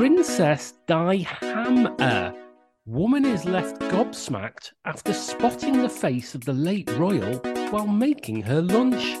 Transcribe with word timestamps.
Princess 0.00 0.72
Di 0.86 1.16
Hammer. 1.18 2.32
Woman 2.86 3.26
is 3.26 3.44
left 3.44 3.78
gobsmacked 3.82 4.72
after 4.86 5.12
spotting 5.12 5.82
the 5.82 5.90
face 5.90 6.34
of 6.34 6.42
the 6.42 6.54
late 6.54 6.90
royal 6.92 7.36
while 7.68 7.86
making 7.86 8.40
her 8.40 8.62
lunch. 8.62 9.18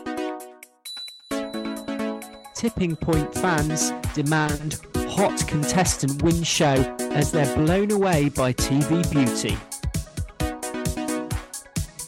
Tipping 2.54 2.96
Point 2.96 3.34
fans 3.34 3.92
demand 4.14 4.80
hot 4.96 5.46
contestant 5.46 6.22
win 6.22 6.42
show 6.42 6.96
as 7.12 7.30
they're 7.30 7.54
blown 7.56 7.90
away 7.90 8.30
by 8.30 8.54
TV 8.54 9.02
beauty. 9.10 9.58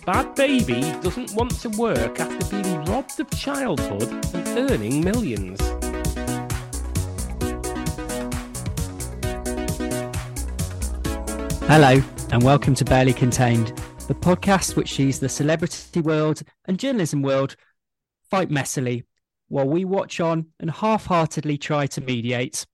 Bhad 0.07 0.34
Bhabie 0.34 1.02
doesn't 1.02 1.34
want 1.34 1.61
to 1.61 1.68
work 1.77 2.18
after 2.18 2.62
being 2.62 2.82
robbed 2.86 3.20
of 3.20 3.29
childhood 3.32 4.34
and 4.34 4.70
earning 4.70 5.04
millions. 5.04 5.61
Hello, 11.75 12.03
and 12.31 12.43
welcome 12.43 12.75
to 12.75 12.85
Barely 12.85 13.14
Contained, 13.14 13.68
the 14.07 14.14
podcast 14.14 14.76
which 14.76 14.93
sees 14.93 15.18
the 15.18 15.29
celebrity 15.31 16.03
world 16.03 16.43
and 16.67 16.79
journalism 16.79 17.22
world 17.22 17.57
fight 18.31 18.50
messily 18.50 19.04
while 19.48 19.67
we 19.67 19.86
watch 19.86 20.21
on 20.21 20.48
and 20.61 20.71
half 20.71 21.07
heartedly 21.07 21.57
try 21.57 21.86
to 21.86 22.03
mediate. 22.03 22.67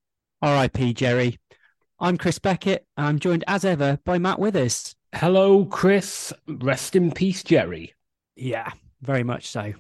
RIP, 0.43 0.97
Jerry. 0.97 1.38
I'm 2.01 2.19
Chris 2.19 2.41
Beckett, 2.41 2.88
and 2.97 3.07
I'm 3.07 3.19
joined 3.21 3.45
as 3.47 3.65
ever 3.65 4.01
by 4.05 4.19
Matt 4.19 4.41
Withers. 4.41 4.97
Hello, 5.15 5.65
Chris. 5.65 6.33
Rest 6.49 6.96
in 6.96 7.12
peace, 7.12 7.45
Jerry. 7.45 7.95
Yeah, 8.35 8.73
very 9.01 9.23
much 9.23 9.46
so. 9.46 9.74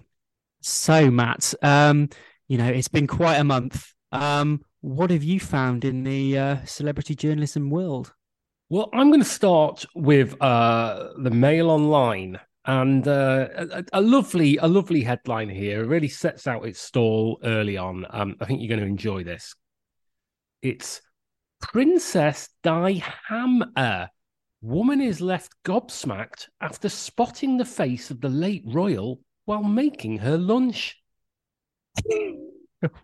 So, 0.60 1.10
Matt, 1.10 1.54
um, 1.60 2.08
you 2.46 2.56
know, 2.56 2.68
it's 2.68 2.86
been 2.86 3.08
quite 3.08 3.38
a 3.38 3.44
month. 3.44 3.94
Um, 4.12 4.62
what 4.80 5.10
have 5.10 5.24
you 5.24 5.40
found 5.40 5.84
in 5.84 6.04
the 6.04 6.38
uh, 6.38 6.64
celebrity 6.66 7.16
journalism 7.16 7.68
world? 7.68 8.14
Well, 8.70 8.90
I'm 8.92 9.08
going 9.08 9.22
to 9.22 9.26
start 9.26 9.86
with 9.94 10.40
uh, 10.42 11.14
the 11.16 11.30
Mail 11.30 11.70
Online, 11.70 12.38
and 12.66 13.08
uh, 13.08 13.48
a, 13.56 13.84
a, 13.94 14.00
lovely, 14.02 14.58
a 14.58 14.68
lovely 14.68 15.02
headline 15.02 15.48
here. 15.48 15.82
It 15.82 15.86
really 15.86 16.08
sets 16.08 16.46
out 16.46 16.66
its 16.66 16.78
stall 16.78 17.40
early 17.44 17.78
on. 17.78 18.04
Um, 18.10 18.36
I 18.42 18.44
think 18.44 18.60
you're 18.60 18.68
going 18.68 18.80
to 18.80 18.86
enjoy 18.86 19.24
this. 19.24 19.54
It's 20.60 21.00
Princess 21.62 22.50
Di 22.62 23.02
Hammer. 23.28 24.10
Woman 24.60 25.00
is 25.00 25.22
left 25.22 25.54
gobsmacked 25.64 26.48
after 26.60 26.90
spotting 26.90 27.56
the 27.56 27.64
face 27.64 28.10
of 28.10 28.20
the 28.20 28.28
late 28.28 28.64
royal 28.66 29.20
while 29.46 29.62
making 29.62 30.18
her 30.18 30.36
lunch. 30.36 31.00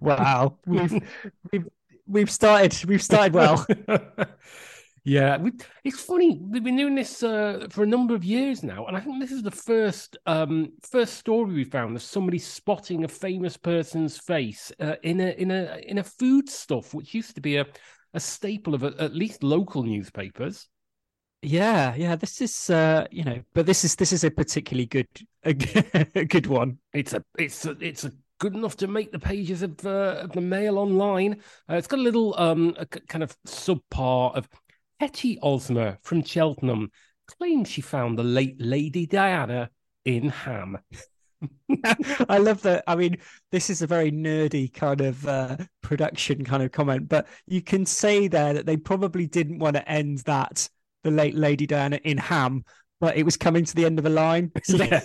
wow, 0.01 0.59
we've 0.67 1.03
we've 1.51 1.69
we've 2.07 2.31
started 2.31 2.85
we've 2.85 3.03
started 3.03 3.33
well. 3.33 3.67
yeah, 5.05 5.37
we, 5.37 5.53
it's 5.85 6.01
funny. 6.01 6.41
We've 6.41 6.65
been 6.65 6.77
doing 6.77 6.95
this 6.95 7.23
uh, 7.23 7.67
for 7.71 7.83
a 7.83 7.87
number 7.87 8.15
of 8.15 8.25
years 8.25 8.63
now, 8.63 8.87
and 8.87 8.97
I 8.97 9.01
think 9.01 9.21
this 9.21 9.33
is 9.33 9.43
the 9.43 9.51
first 9.51 10.17
um, 10.25 10.73
first 10.83 11.19
story 11.19 11.53
we 11.53 11.65
found 11.65 11.95
of 11.95 12.03
somebody 12.03 12.39
spotting 12.39 13.05
a 13.05 13.09
famous 13.09 13.59
person's 13.59 14.17
face 14.17 14.73
uh, 14.81 14.97
in 15.03 15.21
a 15.21 15.31
in 15.33 15.51
a 15.51 15.79
in 15.87 15.99
a 15.99 16.05
food 16.05 16.49
stuff, 16.49 16.95
which 16.95 17.15
used 17.15 17.35
to 17.35 17.43
be 17.43 17.57
a 17.57 17.67
a 18.15 18.21
staple 18.21 18.75
of 18.75 18.83
a, 18.83 18.95
at 18.99 19.15
least 19.15 19.43
local 19.43 19.83
newspapers. 19.83 20.69
Yeah, 21.43 21.95
yeah. 21.95 22.17
This 22.17 22.41
is, 22.41 22.71
uh, 22.71 23.07
you 23.11 23.25
know, 23.25 23.43
but 23.53 23.67
this 23.67 23.85
is 23.85 23.97
this 23.97 24.13
is 24.13 24.25
a 24.25 24.31
particularly 24.31 24.87
good 24.87 25.09
a, 25.45 25.51
a 26.15 26.25
good 26.25 26.47
one. 26.47 26.79
It's 26.95 27.13
a 27.13 27.23
it's 27.39 27.67
a, 27.67 27.77
it's 27.81 28.05
a 28.05 28.13
good 28.39 28.55
enough 28.55 28.77
to 28.77 28.87
make 28.87 29.13
the 29.13 29.19
pages 29.19 29.63
of, 29.63 29.85
uh, 29.85 30.21
of 30.23 30.33
the 30.33 30.41
Mail 30.41 30.79
Online. 30.79 31.35
Uh, 31.69 31.75
it's 31.75 31.87
got 31.87 31.99
a 31.99 32.03
little 32.03 32.35
um 32.39 32.75
a 32.79 32.87
kind 32.87 33.23
of 33.23 33.37
subpart 33.47 34.37
of 34.37 34.49
Hetty 35.05 35.37
Osmer 35.43 35.99
from 36.01 36.25
Cheltenham 36.25 36.91
claims 37.27 37.69
she 37.69 37.83
found 37.83 38.19
the 38.19 38.23
late 38.23 38.59
Lady 38.59 39.05
Diana 39.05 39.69
in 40.07 40.31
Ham. 40.31 40.79
I 42.31 42.39
love 42.39 42.63
that. 42.63 42.85
I 42.87 42.97
mean, 42.97 43.19
this 43.53 43.69
is 43.69 43.83
a 43.83 43.87
very 43.87 44.11
nerdy 44.11 44.73
kind 44.73 45.03
of 45.03 45.29
uh, 45.29 45.59
production 45.83 46.43
kind 46.43 46.63
of 46.63 46.73
comment, 46.73 47.11
but 47.11 47.27
you 47.47 47.61
can 47.61 47.85
say 47.85 48.29
there 48.29 48.55
that 48.55 48.65
they 48.65 48.79
probably 48.79 49.27
didn't 49.27 49.59
want 49.59 49.77
to 49.77 49.87
end 49.87 50.21
that 50.21 50.71
the 51.03 51.11
late 51.11 51.35
Lady 51.35 51.67
Diana 51.67 52.01
in 52.05 52.17
Ham, 52.17 52.65
but 52.99 53.15
it 53.15 53.25
was 53.25 53.37
coming 53.37 53.67
to 53.67 53.75
the 53.75 53.85
end 53.85 53.99
of 53.99 54.07
a 54.07 54.09
line. 54.11 54.53
So 54.65 54.83
yeah, 54.83 55.03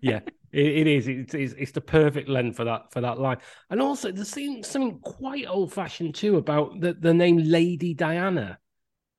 yeah, 0.00 0.20
it, 0.52 0.66
it 0.66 0.86
is. 0.86 1.08
It's, 1.08 1.34
it's, 1.34 1.54
it's 1.54 1.72
the 1.72 1.80
perfect 1.80 2.28
length 2.28 2.56
for 2.56 2.64
that 2.66 2.92
for 2.92 3.00
that 3.00 3.18
line, 3.18 3.38
and 3.70 3.82
also 3.82 4.12
there's 4.12 4.28
something 4.28 5.00
quite 5.00 5.46
old 5.48 5.72
fashioned 5.72 6.14
too 6.14 6.36
about 6.36 6.78
the 6.80 6.94
the 6.94 7.12
name 7.12 7.38
Lady 7.38 7.92
Diana. 7.92 8.56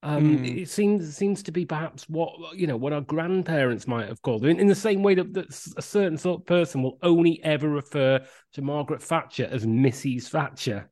Um, 0.01 0.37
mm. 0.39 0.61
It 0.61 0.69
seems 0.69 1.15
seems 1.15 1.43
to 1.43 1.51
be 1.51 1.65
perhaps 1.65 2.07
what 2.07 2.31
you 2.55 2.67
know 2.67 2.77
what 2.77 2.93
our 2.93 3.01
grandparents 3.01 3.85
might 3.85 4.07
have 4.07 4.21
called 4.21 4.45
in, 4.45 4.59
in 4.59 4.67
the 4.67 4.75
same 4.75 5.03
way 5.03 5.13
that, 5.15 5.33
that 5.33 5.47
a 5.75 5.81
certain 5.81 6.17
sort 6.17 6.41
of 6.41 6.45
person 6.45 6.81
will 6.81 6.97
only 7.03 7.43
ever 7.43 7.67
refer 7.67 8.21
to 8.53 8.61
Margaret 8.61 9.01
Thatcher 9.03 9.49
as 9.51 9.65
Mrs. 9.65 10.29
Thatcher. 10.29 10.89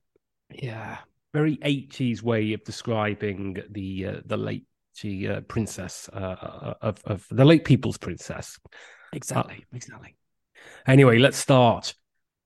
Yeah, 0.52 0.98
very 1.34 1.58
80s 1.58 2.22
way 2.22 2.52
of 2.52 2.64
describing 2.66 3.58
the 3.70 4.06
uh, 4.08 4.16
the 4.26 4.38
late 4.38 4.66
uh, 5.06 5.42
princess 5.42 6.10
uh, 6.12 6.18
uh, 6.18 6.74
of, 6.82 7.00
of 7.06 7.26
the 7.30 7.46
late 7.46 7.64
people's 7.64 7.98
princess. 7.98 8.60
Exactly, 9.14 9.64
exactly. 9.74 10.18
Anyway, 10.86 11.18
let's 11.18 11.38
start. 11.38 11.94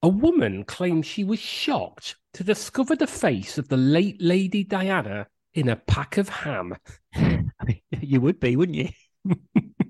A 0.03 0.09
woman 0.09 0.63
claims 0.65 1.05
she 1.05 1.23
was 1.23 1.39
shocked 1.39 2.17
to 2.33 2.43
discover 2.43 2.95
the 2.95 3.07
face 3.07 3.57
of 3.57 3.67
the 3.67 3.77
late 3.77 4.21
Lady 4.21 4.63
Diana 4.63 5.27
in 5.53 5.69
a 5.69 5.75
pack 5.75 6.17
of 6.17 6.29
ham. 6.29 6.75
I 7.15 7.43
mean, 7.65 7.81
you 7.99 8.21
would 8.21 8.39
be, 8.39 8.55
wouldn't 8.55 8.77
you? 8.77 8.89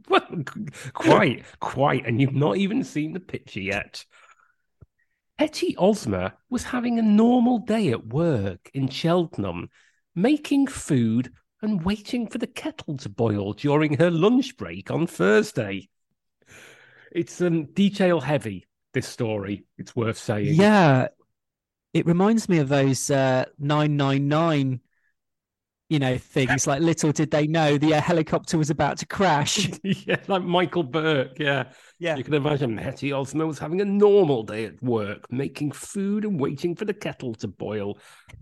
well, 0.09 0.27
quite, 0.93 1.43
quite. 1.59 2.05
And 2.05 2.19
you've 2.19 2.33
not 2.33 2.57
even 2.57 2.83
seen 2.83 3.13
the 3.13 3.19
picture 3.19 3.61
yet. 3.61 4.05
Hetty 5.37 5.75
Osmer 5.75 6.33
was 6.49 6.63
having 6.63 6.99
a 6.99 7.03
normal 7.03 7.59
day 7.59 7.89
at 7.89 8.07
work 8.07 8.69
in 8.73 8.89
Cheltenham, 8.89 9.69
making 10.15 10.67
food 10.67 11.31
and 11.61 11.83
waiting 11.83 12.27
for 12.27 12.37
the 12.37 12.47
kettle 12.47 12.97
to 12.97 13.09
boil 13.09 13.53
during 13.53 13.97
her 13.97 14.11
lunch 14.11 14.57
break 14.57 14.91
on 14.91 15.07
Thursday. 15.07 15.89
It's 17.11 17.41
um, 17.41 17.65
detail 17.65 18.21
heavy, 18.21 18.67
this 18.93 19.07
story, 19.07 19.65
it's 19.77 19.95
worth 19.95 20.17
saying. 20.17 20.55
Yeah. 20.55 21.07
It 21.93 22.05
reminds 22.05 22.47
me 22.47 22.59
of 22.59 22.69
those 22.69 23.11
uh, 23.11 23.45
999 23.59 24.79
you 25.91 25.99
know, 25.99 26.17
things 26.17 26.67
like 26.67 26.81
little 26.81 27.11
did 27.11 27.31
they 27.31 27.47
know 27.47 27.77
the 27.77 27.93
uh, 27.93 27.99
helicopter 27.99 28.57
was 28.57 28.69
about 28.69 28.97
to 28.99 29.05
crash. 29.05 29.69
yeah, 29.83 30.15
like 30.29 30.41
Michael 30.41 30.85
Buerk 30.85 31.37
Yeah. 31.37 31.65
Yeah. 31.99 32.15
You 32.15 32.23
can 32.23 32.33
imagine 32.33 32.77
Hetty 32.77 33.09
Osmer 33.09 33.45
was 33.45 33.59
having 33.59 33.81
a 33.81 33.85
normal 33.85 34.43
day 34.43 34.63
at 34.63 34.81
work, 34.81 35.29
making 35.29 35.73
food 35.73 36.23
and 36.23 36.39
waiting 36.39 36.77
for 36.77 36.85
the 36.85 36.93
kettle 36.93 37.33
to 37.35 37.49
boil. 37.49 37.97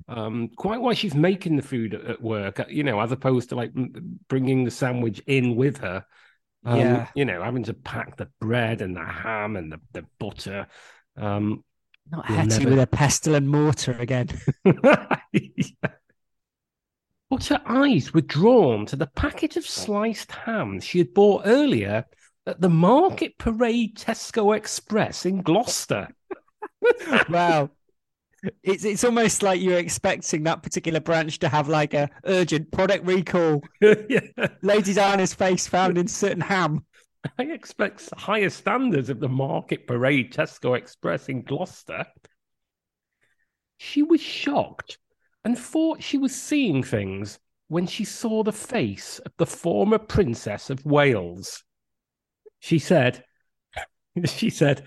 Um, 0.08 0.50
quite 0.58 0.80
why 0.80 0.94
she's 0.94 1.16
making 1.16 1.56
the 1.56 1.64
food 1.64 1.96
at 1.96 2.22
work, 2.22 2.60
uh, 2.60 2.66
you 2.70 2.84
know, 2.84 3.00
as 3.00 3.12
opposed 3.12 3.50
to 3.50 3.56
like 3.56 3.72
bringing 4.28 4.64
the 4.64 4.70
sandwich 4.70 5.20
in 5.26 5.56
with 5.56 5.80
her. 5.80 6.06
Um, 6.66 6.80
yeah. 6.80 7.08
You 7.16 7.26
know, 7.26 7.42
having 7.42 7.64
to 7.64 7.74
pack 7.74 8.18
the 8.18 8.30
bread 8.40 8.84
and 8.84 8.96
the 8.96 9.04
ham 9.04 9.56
and 9.56 9.72
the, 9.72 9.80
the 9.94 10.06
butter. 10.20 10.68
Um, 11.18 11.64
Not 12.12 12.28
Hetty 12.28 12.60
never... 12.60 12.70
with 12.70 12.80
a 12.80 12.88
pestle 12.88 13.34
and 13.34 13.50
mortar 13.50 13.94
again. 13.94 14.28
yeah. 15.34 15.90
But 17.30 17.46
her 17.46 17.62
eyes 17.66 18.14
were 18.14 18.22
drawn 18.22 18.86
to 18.88 18.96
the 18.96 19.08
packet 19.08 19.56
of 19.56 19.66
sliced 19.66 20.32
ham 20.32 20.80
she 20.80 20.98
had 20.98 21.14
bought 21.14 21.44
earlier 21.46 22.06
at 22.48 22.60
the 22.60 22.70
Market 22.70 23.38
Parade 23.38 23.96
Tesco 23.96 24.58
Express 24.58 25.26
in 25.26 25.42
Gloucester. 25.44 26.08
wow. 27.30 27.70
It's 28.64 28.86
it's 28.86 29.04
almost 29.04 29.44
like 29.44 29.62
you're 29.62 29.78
expecting 29.78 30.44
that 30.44 30.64
particular 30.64 31.02
branch 31.02 31.40
to 31.40 31.50
have 31.50 31.68
like 31.68 31.94
a 31.94 32.10
urgent 32.26 32.72
product 32.72 33.06
recall. 33.06 33.62
yeah. 33.82 34.22
Lady 34.62 34.94
Diana's 34.94 35.34
face 35.34 35.68
found 35.68 35.98
in 35.98 36.08
certain 36.08 36.42
ham. 36.42 36.86
I 37.38 37.44
expect 37.44 38.10
higher 38.18 38.50
standards 38.50 39.10
of 39.10 39.20
the 39.20 39.28
Market 39.28 39.86
Parade 39.86 40.34
Tesco 40.34 40.78
Express 40.78 41.28
in 41.28 41.44
Gloucester. 41.44 42.06
She 43.78 44.04
was 44.04 44.22
shocked 44.22 44.98
and 45.44 45.58
thought 45.58 46.04
she 46.04 46.18
was 46.18 46.36
seeing 46.36 46.84
things 46.84 47.40
when 47.68 47.86
she 47.88 48.04
saw 48.04 48.44
the 48.44 48.52
face 48.52 49.20
of 49.20 49.32
the 49.38 49.46
former 49.46 49.98
Princess 49.98 50.70
of 50.70 50.86
Wales. 50.86 51.64
She 52.60 52.80
said, 52.80 53.24
she 54.26 54.50
said, 54.50 54.84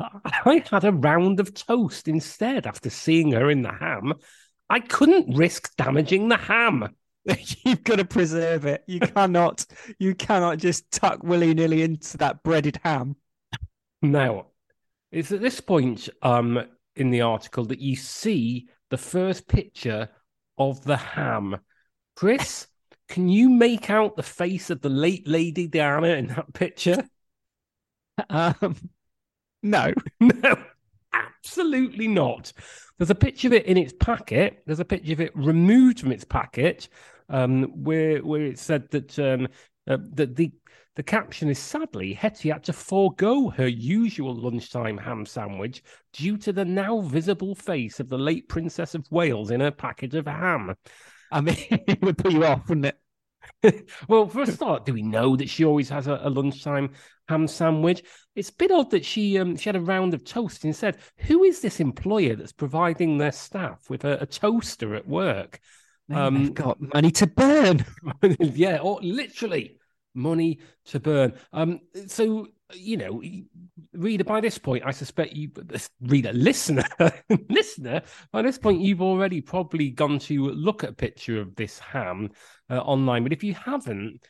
I 0.00 0.62
had 0.70 0.84
a 0.84 0.92
round 0.92 1.40
of 1.40 1.54
toast 1.54 2.06
instead 2.06 2.66
after 2.66 2.90
seeing 2.90 3.32
her 3.32 3.50
in 3.50 3.62
the 3.62 3.72
ham. 3.72 4.14
I 4.70 4.80
couldn't 4.80 5.36
risk 5.36 5.74
damaging 5.76 6.28
the 6.28 6.36
ham. 6.36 6.94
You've 7.64 7.84
got 7.84 7.96
to 7.96 8.04
preserve 8.04 8.66
it. 8.66 8.84
You 8.86 9.00
cannot, 9.00 9.64
you 9.98 10.14
cannot 10.14 10.58
just 10.58 10.90
tuck 10.90 11.22
willy 11.22 11.54
nilly 11.54 11.82
into 11.82 12.16
that 12.18 12.42
breaded 12.42 12.78
ham. 12.84 13.16
Now, 14.02 14.46
it's 15.10 15.32
at 15.32 15.40
this 15.40 15.60
point 15.60 16.08
um, 16.22 16.64
in 16.94 17.10
the 17.10 17.22
article 17.22 17.64
that 17.66 17.80
you 17.80 17.96
see 17.96 18.68
the 18.90 18.98
first 18.98 19.48
picture 19.48 20.08
of 20.56 20.82
the 20.84 20.96
ham. 20.96 21.58
Chris, 22.16 22.66
can 23.08 23.28
you 23.28 23.48
make 23.48 23.90
out 23.90 24.16
the 24.16 24.22
face 24.22 24.70
of 24.70 24.80
the 24.80 24.88
late 24.88 25.26
Lady 25.26 25.66
Diana 25.66 26.08
in 26.08 26.28
that 26.28 26.52
picture? 26.52 27.08
Um, 28.28 28.76
no. 29.62 29.92
No, 30.20 30.56
absolutely 31.12 32.08
not. 32.08 32.52
There's 32.98 33.10
a 33.10 33.14
picture 33.14 33.48
of 33.48 33.54
it 33.54 33.66
in 33.66 33.76
its 33.76 33.92
packet. 33.92 34.62
There's 34.66 34.80
a 34.80 34.84
picture 34.84 35.12
of 35.12 35.20
it 35.20 35.36
removed 35.36 36.00
from 36.00 36.12
its 36.12 36.24
packet, 36.24 36.88
um, 37.28 37.64
where 37.84 38.18
where 38.18 38.42
it 38.42 38.58
said 38.58 38.90
that 38.90 39.18
um, 39.18 39.48
uh, 39.88 39.98
that 40.14 40.36
the 40.36 40.52
the 40.98 41.04
caption 41.04 41.48
is 41.48 41.60
sadly 41.60 42.12
Hetty 42.12 42.48
had 42.48 42.64
to 42.64 42.72
forego 42.72 43.50
her 43.50 43.68
usual 43.68 44.34
lunchtime 44.34 44.98
ham 44.98 45.26
sandwich 45.26 45.80
due 46.12 46.36
to 46.38 46.52
the 46.52 46.64
now 46.64 47.02
visible 47.02 47.54
face 47.54 48.00
of 48.00 48.08
the 48.08 48.18
late 48.18 48.48
Princess 48.48 48.96
of 48.96 49.06
Wales 49.12 49.52
in 49.52 49.60
her 49.60 49.70
package 49.70 50.16
of 50.16 50.26
ham. 50.26 50.74
I 51.30 51.40
mean, 51.40 51.56
it 51.70 52.02
would 52.02 52.18
put 52.18 52.32
you 52.32 52.44
off, 52.44 52.68
wouldn't 52.68 52.96
it? 53.62 53.88
well, 54.08 54.26
for 54.26 54.42
a 54.42 54.46
start, 54.48 54.86
do 54.86 54.92
we 54.92 55.02
know 55.02 55.36
that 55.36 55.48
she 55.48 55.64
always 55.64 55.88
has 55.88 56.08
a, 56.08 56.18
a, 56.24 56.30
lunchtime 56.30 56.90
ham 57.28 57.46
sandwich? 57.46 58.02
It's 58.34 58.50
a 58.50 58.54
bit 58.54 58.72
odd 58.72 58.90
that 58.90 59.04
she 59.04 59.38
um, 59.38 59.54
she 59.54 59.68
had 59.68 59.76
a 59.76 59.80
round 59.80 60.14
of 60.14 60.24
toast 60.24 60.64
instead. 60.64 60.98
Who 61.18 61.44
is 61.44 61.60
this 61.60 61.78
employer 61.78 62.34
that's 62.34 62.50
providing 62.50 63.18
their 63.18 63.30
staff 63.30 63.88
with 63.88 64.04
a, 64.04 64.20
a 64.22 64.26
toaster 64.26 64.96
at 64.96 65.06
work? 65.06 65.60
Um, 66.10 66.42
they've 66.42 66.54
got 66.54 66.78
money 66.92 67.12
to 67.12 67.28
burn. 67.28 67.84
yeah, 68.40 68.78
or 68.78 68.98
literally 69.00 69.77
money 70.18 70.58
to 70.86 71.00
burn. 71.00 71.32
Um, 71.52 71.80
so 72.06 72.48
you 72.74 72.96
know, 72.96 73.22
reader, 73.92 74.24
by 74.24 74.40
this 74.40 74.58
point, 74.58 74.84
I 74.84 74.90
suspect 74.90 75.32
you, 75.32 75.50
reader, 76.02 76.32
listener, 76.32 76.84
listener, 77.48 78.02
by 78.32 78.42
this 78.42 78.58
point, 78.58 78.80
you've 78.80 79.02
already 79.02 79.40
probably 79.40 79.90
gone 79.90 80.18
to 80.20 80.48
look 80.50 80.84
at 80.84 80.90
a 80.90 80.94
picture 80.94 81.40
of 81.40 81.56
this 81.56 81.78
ham 81.78 82.30
uh, 82.70 82.78
online. 82.78 83.22
But 83.22 83.32
if 83.32 83.42
you 83.42 83.54
haven't, 83.54 84.20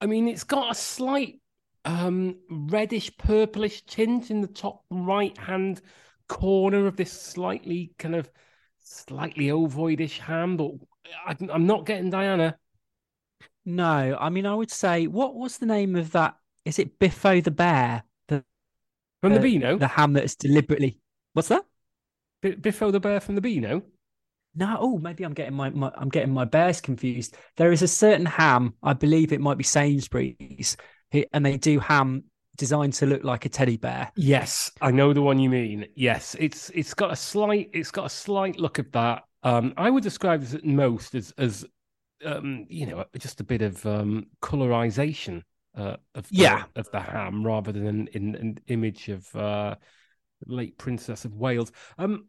I 0.00 0.06
mean, 0.06 0.28
it's 0.28 0.44
got 0.44 0.72
a 0.72 0.74
slight 0.74 1.40
um, 1.84 2.36
reddish 2.50 3.16
purplish 3.16 3.82
tint 3.82 4.30
in 4.30 4.40
the 4.40 4.48
top 4.48 4.84
right 4.90 5.36
hand 5.38 5.80
corner 6.28 6.86
of 6.86 6.96
this 6.96 7.12
slightly 7.12 7.92
kind 7.98 8.14
of 8.14 8.30
slightly 8.80 9.46
ovoidish 9.46 10.18
ham. 10.18 10.56
But 10.56 10.72
I, 11.26 11.36
I'm 11.50 11.66
not 11.66 11.86
getting 11.86 12.10
Diana. 12.10 12.58
No, 13.64 14.16
I 14.18 14.30
mean, 14.30 14.46
I 14.46 14.54
would 14.54 14.70
say, 14.70 15.06
what 15.06 15.34
was 15.34 15.58
the 15.58 15.66
name 15.66 15.94
of 15.96 16.12
that 16.12 16.36
is 16.68 16.78
it 16.78 16.98
Biffo 16.98 17.40
the 17.40 17.50
bear? 17.50 18.02
The 18.28 18.44
from 19.22 19.32
the, 19.32 19.38
the 19.38 19.58
Beano, 19.58 19.78
the 19.78 19.88
ham 19.88 20.12
that 20.12 20.24
is 20.24 20.36
deliberately. 20.36 21.00
What's 21.32 21.48
that? 21.48 21.64
B- 22.42 22.56
Biffo 22.56 22.90
the 22.90 23.00
bear 23.00 23.20
from 23.20 23.36
the 23.36 23.40
Beano. 23.40 23.82
No, 24.54 24.76
oh, 24.78 24.98
maybe 24.98 25.24
I'm 25.24 25.32
getting 25.32 25.54
my, 25.54 25.70
my 25.70 25.90
I'm 25.96 26.10
getting 26.10 26.32
my 26.32 26.44
bears 26.44 26.80
confused. 26.80 27.36
There 27.56 27.72
is 27.72 27.82
a 27.82 27.88
certain 27.88 28.26
ham, 28.26 28.74
I 28.82 28.92
believe 28.92 29.32
it 29.32 29.40
might 29.40 29.56
be 29.56 29.64
Sainsbury's, 29.64 30.76
and 31.32 31.46
they 31.46 31.56
do 31.56 31.78
ham 31.78 32.24
designed 32.56 32.92
to 32.94 33.06
look 33.06 33.24
like 33.24 33.46
a 33.46 33.48
teddy 33.48 33.78
bear. 33.78 34.12
Yes, 34.16 34.70
I 34.82 34.90
know 34.90 35.14
the 35.14 35.22
one 35.22 35.38
you 35.38 35.48
mean. 35.48 35.86
Yes, 35.94 36.36
it's 36.38 36.70
it's 36.74 36.92
got 36.92 37.12
a 37.12 37.16
slight 37.16 37.70
it's 37.72 37.90
got 37.90 38.06
a 38.06 38.10
slight 38.10 38.58
look 38.58 38.78
of 38.78 38.92
that. 38.92 39.22
Um, 39.42 39.72
I 39.76 39.88
would 39.88 40.02
describe 40.02 40.40
this 40.42 40.54
at 40.54 40.64
most 40.64 41.14
as 41.14 41.32
as 41.38 41.64
um, 42.24 42.66
you 42.68 42.86
know 42.86 43.04
just 43.18 43.40
a 43.40 43.44
bit 43.44 43.62
of 43.62 43.84
um, 43.86 44.26
colorization 44.42 45.42
uh, 45.76 45.96
of 46.14 46.28
the, 46.28 46.36
yeah 46.36 46.64
of 46.76 46.90
the 46.90 47.00
ham 47.00 47.44
rather 47.44 47.72
than 47.72 47.86
an, 47.86 48.08
in, 48.12 48.34
an 48.34 48.58
image 48.68 49.08
of 49.08 49.34
uh, 49.36 49.74
late 50.46 50.78
Princess 50.78 51.24
of 51.24 51.34
Wales. 51.34 51.72
Um, 51.98 52.26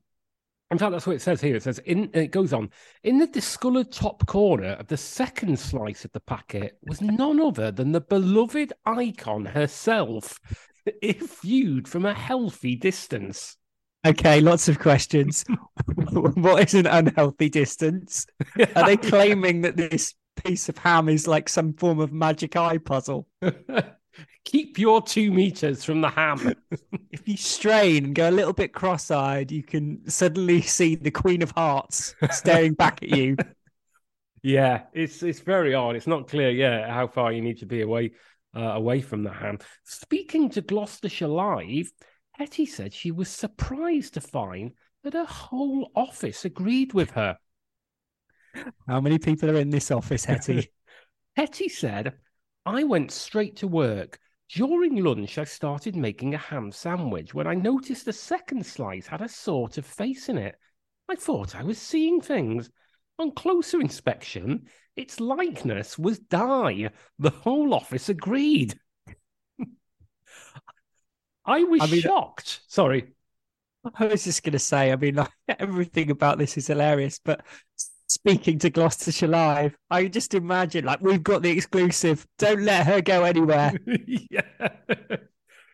in 0.71 0.77
fact, 0.77 0.91
that's 0.91 1.07
what 1.07 1.15
it 1.15 1.21
says 1.21 1.41
here. 1.41 1.55
It 1.55 1.63
says 1.63 1.79
in 1.79 2.11
it 2.13 2.27
goes 2.31 2.53
on 2.53 2.69
in 3.03 3.17
the 3.17 3.25
discoloured 3.25 3.91
top 3.91 4.25
corner 4.27 4.73
of 4.73 4.87
the 4.87 4.97
second 4.97 5.57
slice 5.57 6.05
of 6.05 6.11
the 6.11 6.19
packet 6.19 6.77
was 6.83 7.01
none 7.01 7.39
other 7.39 7.71
than 7.71 7.91
the 7.91 8.01
beloved 8.01 8.73
icon 8.85 9.45
herself, 9.45 10.39
if 11.01 11.41
viewed 11.41 11.87
from 11.87 12.05
a 12.05 12.13
healthy 12.13 12.75
distance. 12.75 13.57
Okay, 14.07 14.39
lots 14.39 14.69
of 14.69 14.79
questions. 14.79 15.45
what 16.35 16.67
is 16.67 16.73
an 16.73 16.87
unhealthy 16.87 17.49
distance? 17.49 18.25
Are 18.75 18.85
they 18.85 18.97
claiming 18.97 19.61
that 19.61 19.75
this 19.75 20.15
piece 20.43 20.69
of 20.69 20.77
ham 20.77 21.09
is 21.09 21.27
like 21.27 21.49
some 21.49 21.73
form 21.73 21.99
of 21.99 22.11
magic 22.11 22.55
eye 22.55 22.77
puzzle. 22.77 23.27
Keep 24.45 24.79
your 24.79 25.01
two 25.01 25.31
meters 25.31 25.83
from 25.83 26.01
the 26.01 26.09
ham. 26.09 26.53
if 27.11 27.27
you 27.27 27.37
strain 27.37 28.05
and 28.05 28.15
go 28.15 28.29
a 28.29 28.31
little 28.31 28.53
bit 28.53 28.73
cross 28.73 29.11
eyed, 29.11 29.51
you 29.51 29.63
can 29.63 30.09
suddenly 30.09 30.61
see 30.61 30.95
the 30.95 31.11
Queen 31.11 31.41
of 31.41 31.51
Hearts 31.51 32.15
staring 32.31 32.73
back 32.73 33.03
at 33.03 33.09
you. 33.09 33.37
Yeah, 34.41 34.83
it's 34.93 35.21
it's 35.21 35.41
very 35.41 35.73
odd. 35.75 35.95
It's 35.95 36.07
not 36.07 36.29
clear, 36.29 36.49
yeah, 36.49 36.91
how 36.91 37.07
far 37.07 37.31
you 37.31 37.41
need 37.41 37.59
to 37.59 37.65
be 37.65 37.81
away 37.81 38.13
uh, 38.55 38.61
away 38.61 39.01
from 39.01 39.23
the 39.23 39.31
ham. 39.31 39.59
Speaking 39.83 40.49
to 40.51 40.61
Gloucestershire 40.61 41.27
Live, 41.27 41.91
Hetty 42.39 42.65
said 42.65 42.93
she 42.93 43.11
was 43.11 43.27
surprised 43.27 44.13
to 44.13 44.21
find 44.21 44.71
that 45.03 45.13
her 45.13 45.25
whole 45.25 45.91
office 45.93 46.45
agreed 46.45 46.93
with 46.93 47.11
her. 47.11 47.37
How 48.87 49.01
many 49.01 49.19
people 49.19 49.51
are 49.51 49.59
in 49.59 49.71
this 49.71 49.91
office, 49.91 50.23
Hetty? 50.23 50.71
Hetty 51.35 51.67
said, 51.69 52.13
I 52.65 52.85
went 52.85 53.11
straight 53.11 53.57
to 53.57 53.67
work. 53.67 54.19
During 54.47 55.03
lunch, 55.03 55.37
I 55.37 55.43
started 55.43 55.97
making 55.97 56.33
a 56.33 56.37
ham 56.37 56.71
sandwich 56.71 57.33
when 57.33 57.45
I 57.45 57.55
noticed 57.55 58.05
the 58.05 58.13
second 58.13 58.65
slice 58.65 59.07
had 59.07 59.21
a 59.21 59.27
sort 59.27 59.77
of 59.77 59.85
face 59.85 60.29
in 60.29 60.37
it. 60.37 60.55
I 61.09 61.15
thought 61.15 61.55
I 61.55 61.63
was 61.63 61.77
seeing 61.77 62.21
things. 62.21 62.69
On 63.19 63.31
closer 63.31 63.81
inspection, 63.81 64.69
its 64.95 65.19
likeness 65.19 65.99
was 65.99 66.19
Di. 66.19 66.89
The 67.19 67.31
whole 67.31 67.73
office 67.73 68.07
agreed. 68.07 68.79
I 71.49 71.63
was 71.63 71.81
I 71.81 71.87
mean, 71.87 72.01
shocked. 72.01 72.61
Sorry. 72.67 73.07
I 73.95 74.05
was 74.05 74.23
just 74.23 74.43
going 74.43 74.53
to 74.53 74.59
say, 74.59 74.91
I 74.91 74.95
mean, 74.95 75.15
like, 75.15 75.31
everything 75.59 76.11
about 76.11 76.37
this 76.37 76.57
is 76.57 76.67
hilarious, 76.67 77.19
but 77.23 77.43
speaking 78.07 78.59
to 78.59 78.69
Gloucestershire 78.69 79.27
Live. 79.27 79.75
I 79.89 80.07
just 80.07 80.33
imagine 80.33 80.85
like 80.85 81.01
we've 81.01 81.23
got 81.23 81.41
the 81.41 81.49
exclusive. 81.49 82.25
Don't 82.37 82.63
let 82.63 82.85
her 82.85 83.01
go 83.01 83.23
anywhere. 83.23 83.73
yeah. 84.07 84.69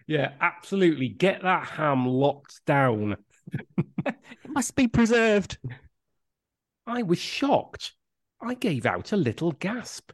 yeah, 0.07 0.31
absolutely. 0.39 1.09
Get 1.09 1.43
that 1.43 1.67
ham 1.67 2.05
locked 2.05 2.61
down. 2.65 3.17
it 4.05 4.15
must 4.47 4.75
be 4.75 4.87
preserved. 4.87 5.57
I 6.87 7.03
was 7.03 7.19
shocked. 7.19 7.93
I 8.41 8.53
gave 8.53 8.85
out 8.85 9.11
a 9.11 9.17
little 9.17 9.51
gasp. 9.51 10.11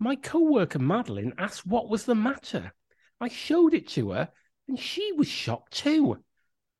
My 0.00 0.16
co-worker 0.16 0.78
Madeline 0.78 1.34
asked 1.38 1.66
what 1.66 1.88
was 1.88 2.04
the 2.04 2.14
matter. 2.14 2.72
I 3.20 3.28
showed 3.28 3.74
it 3.74 3.88
to 3.88 4.10
her, 4.10 4.28
and 4.68 4.78
she 4.78 5.12
was 5.12 5.28
shocked 5.28 5.72
too 5.72 6.18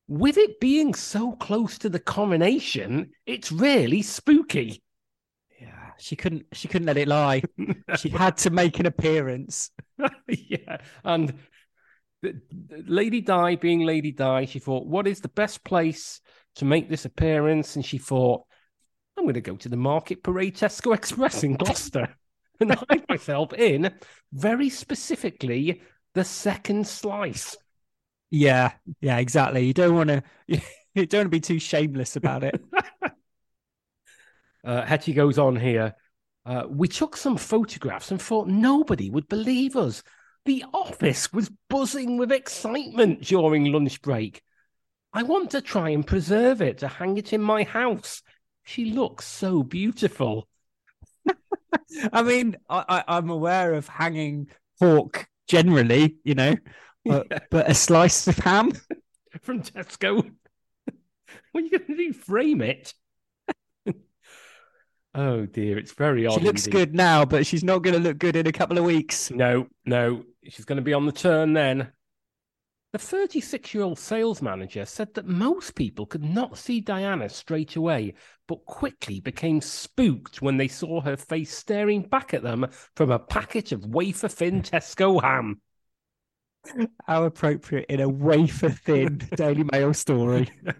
with 0.09 0.37
it 0.37 0.59
being 0.59 0.95
so 0.95 1.33
close 1.33 1.77
to 1.77 1.87
the 1.87 1.99
coronation, 1.99 3.11
it's 3.27 3.51
really 3.51 4.01
spooky. 4.01 4.81
Yeah, 5.61 5.91
she 5.99 6.15
couldn't 6.15 6.47
she 6.51 6.67
couldn't 6.67 6.87
let 6.87 6.97
it 6.97 7.07
lie. 7.07 7.43
she 7.95 8.09
had 8.23 8.35
to 8.37 8.49
make 8.49 8.79
an 8.79 8.87
appearance. 8.87 9.69
yeah, 10.27 10.77
and 11.03 11.35
Lady 12.69 13.21
Di 13.21 13.55
being 13.55 13.81
Lady 13.81 14.11
Di, 14.11 14.45
she 14.45 14.57
thought, 14.57 14.87
what 14.87 15.07
is 15.07 15.21
the 15.21 15.29
best 15.29 15.63
place 15.63 16.21
to 16.55 16.65
make 16.65 16.89
this 16.89 17.05
appearance? 17.05 17.75
And 17.75 17.85
she 17.85 17.99
thought, 17.99 18.43
I'm 19.15 19.25
going 19.25 19.35
to 19.35 19.41
go 19.41 19.57
to 19.57 19.69
the 19.69 19.77
Market 19.77 20.23
Parade 20.23 20.55
Tesco 20.57 20.95
Express 20.95 21.43
in 21.43 21.53
Gloucester 21.53 22.15
and 22.59 22.73
hide 22.73 23.05
myself 23.07 23.53
in 23.53 23.93
very 24.33 24.69
specifically 24.69 25.83
the 26.15 26.23
second 26.23 26.87
slice. 26.87 27.55
Yeah, 28.31 28.73
yeah, 29.01 29.17
exactly. 29.17 29.65
You 29.65 29.73
don't 29.73 29.95
want 29.95 30.09
to 30.09 30.23
you 30.47 31.05
don't 31.05 31.19
want 31.19 31.25
to 31.25 31.29
be 31.29 31.39
too 31.39 31.59
shameless 31.59 32.15
about 32.15 32.43
it. 32.43 32.63
uh, 34.63 34.85
Hetty 34.85 35.13
goes 35.13 35.37
on 35.37 35.55
here. 35.55 35.95
Uh, 36.45 36.63
we 36.69 36.87
took 36.87 37.15
some 37.17 37.37
photographs 37.37 38.11
and 38.11 38.21
thought 38.21 38.47
nobody 38.47 39.09
would 39.09 39.27
believe 39.27 39.75
us. 39.75 40.03
The 40.45 40.65
office 40.73 41.31
was 41.33 41.51
buzzing 41.69 42.17
with 42.17 42.31
excitement 42.31 43.21
during 43.21 43.65
lunch 43.65 44.01
break. 44.01 44.41
I 45.13 45.23
want 45.23 45.51
to 45.51 45.61
try 45.61 45.89
and 45.89 46.05
preserve 46.05 46.61
it 46.61 46.79
to 46.79 46.87
hang 46.87 47.17
it 47.17 47.33
in 47.33 47.41
my 47.41 47.63
house. 47.63 48.21
She 48.63 48.85
looks 48.85 49.25
so 49.25 49.63
beautiful. 49.63 50.47
I 52.13 52.21
mean, 52.21 52.57
I, 52.69 53.03
i'm 53.07 53.29
aware 53.29 53.73
of 53.73 53.87
hanging 53.87 54.47
pork 54.79 55.27
generally, 55.47 56.15
you 56.23 56.35
know, 56.35 56.55
but, 57.09 57.27
yeah. 57.31 57.39
but 57.49 57.69
a 57.69 57.73
slice 57.73 58.27
of 58.27 58.37
ham 58.37 58.71
from 59.41 59.61
Tesco. 59.61 60.31
what 61.51 61.63
are 61.63 61.65
you 61.65 61.69
going 61.71 61.85
to 61.85 61.95
do? 61.95 62.13
Frame 62.13 62.61
it? 62.61 62.93
oh 65.15 65.45
dear, 65.45 65.77
it's 65.77 65.93
very 65.93 66.25
odd. 66.25 66.39
She 66.39 66.45
looks 66.45 66.65
indeed. 66.65 66.77
good 66.77 66.95
now, 66.95 67.25
but 67.25 67.45
she's 67.45 67.63
not 67.63 67.79
going 67.79 67.95
to 67.95 68.01
look 68.01 68.17
good 68.17 68.35
in 68.35 68.47
a 68.47 68.51
couple 68.51 68.77
of 68.77 68.83
weeks. 68.83 69.31
No, 69.31 69.67
no, 69.85 70.23
she's 70.43 70.65
going 70.65 70.77
to 70.77 70.83
be 70.83 70.93
on 70.93 71.05
the 71.05 71.11
turn 71.11 71.53
then. 71.53 71.91
The 72.91 72.97
36 72.97 73.75
year 73.75 73.83
old 73.83 73.99
sales 73.99 74.41
manager 74.41 74.83
said 74.83 75.13
that 75.13 75.27
most 75.27 75.75
people 75.75 76.07
could 76.07 76.23
not 76.23 76.57
see 76.57 76.81
Diana 76.81 77.29
straight 77.29 77.75
away, 77.75 78.15
but 78.47 78.65
quickly 78.65 79.19
became 79.19 79.61
spooked 79.61 80.41
when 80.41 80.57
they 80.57 80.67
saw 80.67 80.99
her 81.01 81.15
face 81.15 81.55
staring 81.55 82.01
back 82.01 82.33
at 82.33 82.41
them 82.41 82.65
from 82.95 83.11
a 83.11 83.19
packet 83.19 83.71
of 83.71 83.85
wafer 83.85 84.27
thin 84.27 84.63
Tesco 84.63 85.21
ham. 85.21 85.61
How 87.05 87.23
appropriate 87.23 87.85
in 87.89 87.99
a 87.99 88.09
wafer 88.09 88.69
thin 88.69 89.17
Daily 89.35 89.63
Mail 89.71 89.93
story. 89.93 90.49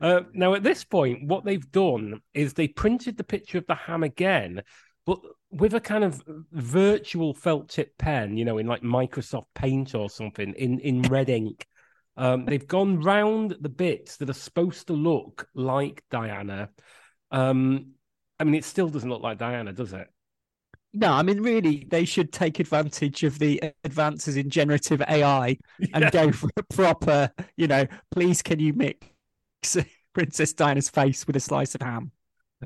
Uh, 0.00 0.22
now, 0.32 0.54
at 0.54 0.62
this 0.62 0.84
point, 0.84 1.28
what 1.28 1.44
they've 1.44 1.70
done 1.70 2.18
is 2.32 2.54
they 2.54 2.66
printed 2.66 3.14
the 3.14 3.24
picture 3.24 3.58
of 3.58 3.66
the 3.66 3.74
ham 3.74 4.02
again, 4.02 4.62
but 5.04 5.20
with 5.50 5.74
a 5.74 5.80
kind 5.80 6.02
of 6.02 6.22
virtual 6.50 7.34
felt 7.34 7.68
tip 7.68 7.96
pen, 7.98 8.38
you 8.38 8.46
know, 8.46 8.56
in 8.56 8.66
like 8.66 8.80
Microsoft 8.80 9.48
Paint 9.54 9.94
or 9.94 10.08
something, 10.08 10.54
in, 10.54 10.78
in 10.78 11.02
red 11.02 11.28
ink. 11.28 11.66
Um, 12.16 12.46
they've 12.46 12.66
gone 12.66 13.00
round 13.00 13.56
the 13.60 13.68
bits 13.68 14.16
that 14.16 14.30
are 14.30 14.34
supposed 14.34 14.86
to 14.86 14.94
look 14.94 15.46
like 15.54 16.02
Diana. 16.10 16.70
Um, 17.30 17.92
I 18.40 18.44
mean, 18.44 18.54
it 18.54 18.64
still 18.64 18.88
doesn't 18.88 19.10
look 19.10 19.22
like 19.22 19.36
Diana, 19.36 19.74
does 19.74 19.92
it? 19.92 20.08
No, 20.94 21.12
I 21.12 21.22
mean, 21.22 21.40
really, 21.40 21.86
they 21.88 22.04
should 22.04 22.32
take 22.32 22.60
advantage 22.60 23.24
of 23.24 23.38
the 23.38 23.60
advances 23.84 24.36
in 24.36 24.50
generative 24.50 25.00
AI 25.08 25.56
and 25.94 26.04
Yeah. 26.04 26.10
go 26.10 26.32
for 26.32 26.50
a 26.56 26.62
proper, 26.62 27.30
you 27.56 27.66
know, 27.66 27.86
please 28.10 28.42
can 28.42 28.58
you 28.60 28.74
mix 28.74 29.76
Princess 30.12 30.52
Diana's 30.52 30.90
face 30.90 31.26
with 31.26 31.36
a 31.36 31.40
slice 31.40 31.74
of 31.74 31.80
ham? 31.80 32.12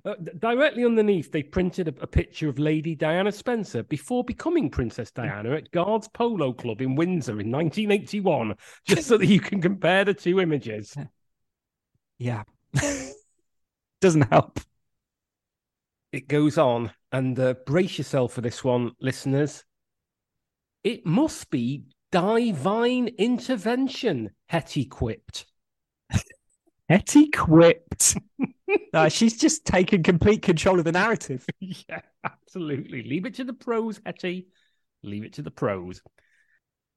Uh, 0.04 0.14
directly 0.38 0.84
underneath, 0.84 1.30
they 1.32 1.42
printed 1.42 1.88
a, 1.88 1.94
a 2.02 2.06
picture 2.06 2.48
of 2.48 2.58
Lady 2.58 2.94
Diana 2.94 3.32
Spencer 3.32 3.82
before 3.84 4.24
becoming 4.24 4.68
Princess 4.70 5.10
Diana 5.10 5.52
at 5.52 5.70
Guards 5.70 6.08
Polo 6.08 6.52
Club 6.52 6.82
in 6.82 6.96
Windsor 6.96 7.40
in 7.40 7.50
1981, 7.50 8.56
just 8.86 9.06
so 9.06 9.16
that 9.16 9.26
you 9.26 9.40
can 9.40 9.62
compare 9.62 10.04
the 10.04 10.14
two 10.14 10.40
images. 10.40 10.96
Yeah. 12.18 12.44
Doesn't 14.00 14.22
help. 14.32 14.60
It 16.12 16.28
goes 16.28 16.58
on, 16.58 16.92
and 17.16 17.38
uh, 17.40 17.54
brace 17.64 17.96
yourself 17.96 18.34
for 18.34 18.42
this 18.42 18.62
one, 18.62 18.92
listeners. 19.00 19.64
It 20.84 21.06
must 21.06 21.50
be 21.50 21.84
divine 22.12 23.08
intervention, 23.08 24.30
Hetty 24.48 24.84
quipped. 24.84 25.46
Hetty 26.90 27.30
quipped. 27.30 28.18
Uh, 28.92 29.08
she's 29.08 29.38
just 29.38 29.64
taken 29.64 30.02
complete 30.02 30.42
control 30.42 30.78
of 30.78 30.84
the 30.84 30.92
narrative. 30.92 31.46
yeah, 31.60 32.02
absolutely. 32.22 33.02
Leave 33.02 33.24
it 33.24 33.36
to 33.36 33.44
the 33.44 33.54
pros, 33.54 33.98
Hetty. 34.04 34.48
Leave 35.02 35.24
it 35.24 35.32
to 35.34 35.42
the 35.42 35.50
pros. 35.50 36.02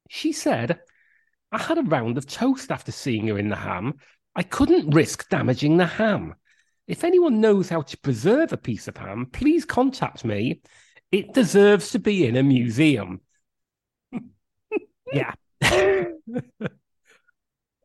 She 0.09 0.33
said, 0.33 0.81
I 1.49 1.59
had 1.59 1.77
a 1.77 1.83
round 1.83 2.17
of 2.17 2.27
toast 2.27 2.71
after 2.71 2.91
seeing 2.91 3.27
her 3.27 3.39
in 3.39 3.47
the 3.47 3.55
ham. 3.55 3.93
I 4.35 4.43
couldn't 4.43 4.93
risk 4.93 5.29
damaging 5.29 5.77
the 5.77 5.85
ham. 5.85 6.35
If 6.89 7.03
anyone 7.03 7.39
knows 7.39 7.69
how 7.69 7.83
to 7.83 7.97
preserve 7.99 8.51
a 8.51 8.57
piece 8.57 8.87
of 8.87 8.97
ham, 8.97 9.27
please 9.31 9.63
contact 9.63 10.25
me. 10.25 10.61
It 11.11 11.33
deserves 11.33 11.91
to 11.91 11.99
be 11.99 12.25
in 12.25 12.35
a 12.35 12.43
museum. 12.43 13.21
Yeah. 15.13 15.33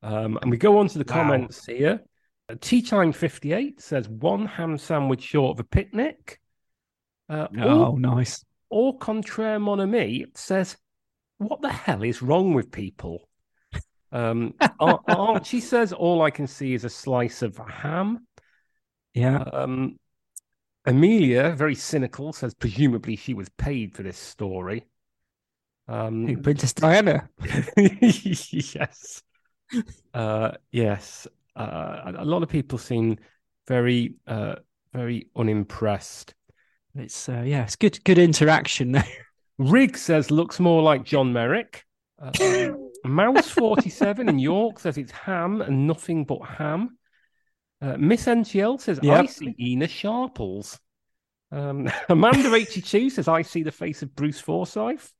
Um, 0.02 0.38
and 0.42 0.50
we 0.50 0.58
go 0.58 0.76
on 0.80 0.88
to 0.88 0.98
the 0.98 1.04
Wow. 1.10 1.14
comments 1.22 1.64
here. 1.64 2.04
Uh, 2.50 2.56
Tea 2.60 2.82
Time 2.82 3.10
58 3.10 3.80
says 3.80 4.06
one 4.06 4.44
ham 4.44 4.76
sandwich 4.76 5.22
short 5.22 5.56
of 5.56 5.60
a 5.60 5.64
picnic. 5.64 6.40
Uh, 7.26 7.48
Oh, 7.58 7.96
nice. 7.96 8.44
Au 8.70 8.92
contraire, 8.92 9.58
mon 9.58 9.80
ami 9.80 10.26
says, 10.34 10.76
"What 11.38 11.62
the 11.62 11.72
hell 11.72 12.02
is 12.02 12.20
wrong 12.20 12.52
with 12.52 12.70
people?" 12.70 13.26
Um, 14.12 14.52
Archie 14.78 15.60
says, 15.60 15.94
"All 15.94 16.20
I 16.20 16.30
can 16.30 16.46
see 16.46 16.74
is 16.74 16.84
a 16.84 16.90
slice 16.90 17.40
of 17.40 17.56
ham." 17.56 18.26
Yeah. 19.14 19.38
Um, 19.38 19.96
Amelia, 20.84 21.52
very 21.52 21.74
cynical, 21.74 22.32
says, 22.32 22.52
"Presumably 22.54 23.16
she 23.16 23.32
was 23.32 23.48
paid 23.50 23.94
for 23.94 24.02
this 24.02 24.18
story." 24.18 24.86
Um, 25.88 26.40
Princess 26.42 26.72
Diana. 26.72 27.28
yes, 27.76 29.22
uh, 30.12 30.52
yes. 30.72 31.26
Uh, 31.56 32.12
a 32.16 32.24
lot 32.24 32.42
of 32.42 32.48
people 32.48 32.78
seem 32.78 33.18
very, 33.68 34.14
uh, 34.26 34.56
very 34.92 35.28
unimpressed. 35.36 36.34
It's 36.94 37.28
uh, 37.28 37.42
yeah, 37.44 37.64
it's 37.64 37.76
good 37.76 38.02
good 38.04 38.18
interaction. 38.18 38.92
There. 38.92 39.04
Rig 39.58 39.96
says 39.96 40.30
looks 40.30 40.60
more 40.60 40.82
like 40.82 41.04
John 41.04 41.32
Merrick. 41.32 41.84
Um, 42.18 42.90
Mouse 43.04 43.50
forty 43.50 43.90
seven 43.90 44.28
in 44.28 44.38
York 44.38 44.78
says 44.78 44.96
it's 44.96 45.12
ham 45.12 45.60
and 45.60 45.86
nothing 45.86 46.24
but 46.24 46.40
ham. 46.40 46.98
Uh, 47.84 47.96
Miss 47.98 48.24
NTL 48.24 48.80
says 48.80 48.98
I 49.00 49.26
see 49.26 49.54
Ena 49.60 49.86
Sharples. 49.86 50.80
Um, 51.52 51.90
Amanda 52.08 52.54
eighty 52.54 52.80
two 52.80 53.10
says 53.10 53.28
I 53.28 53.42
see 53.42 53.62
the 53.62 53.72
face 53.72 54.02
of 54.02 54.14
Bruce 54.14 54.40
Forsyth. 54.40 55.12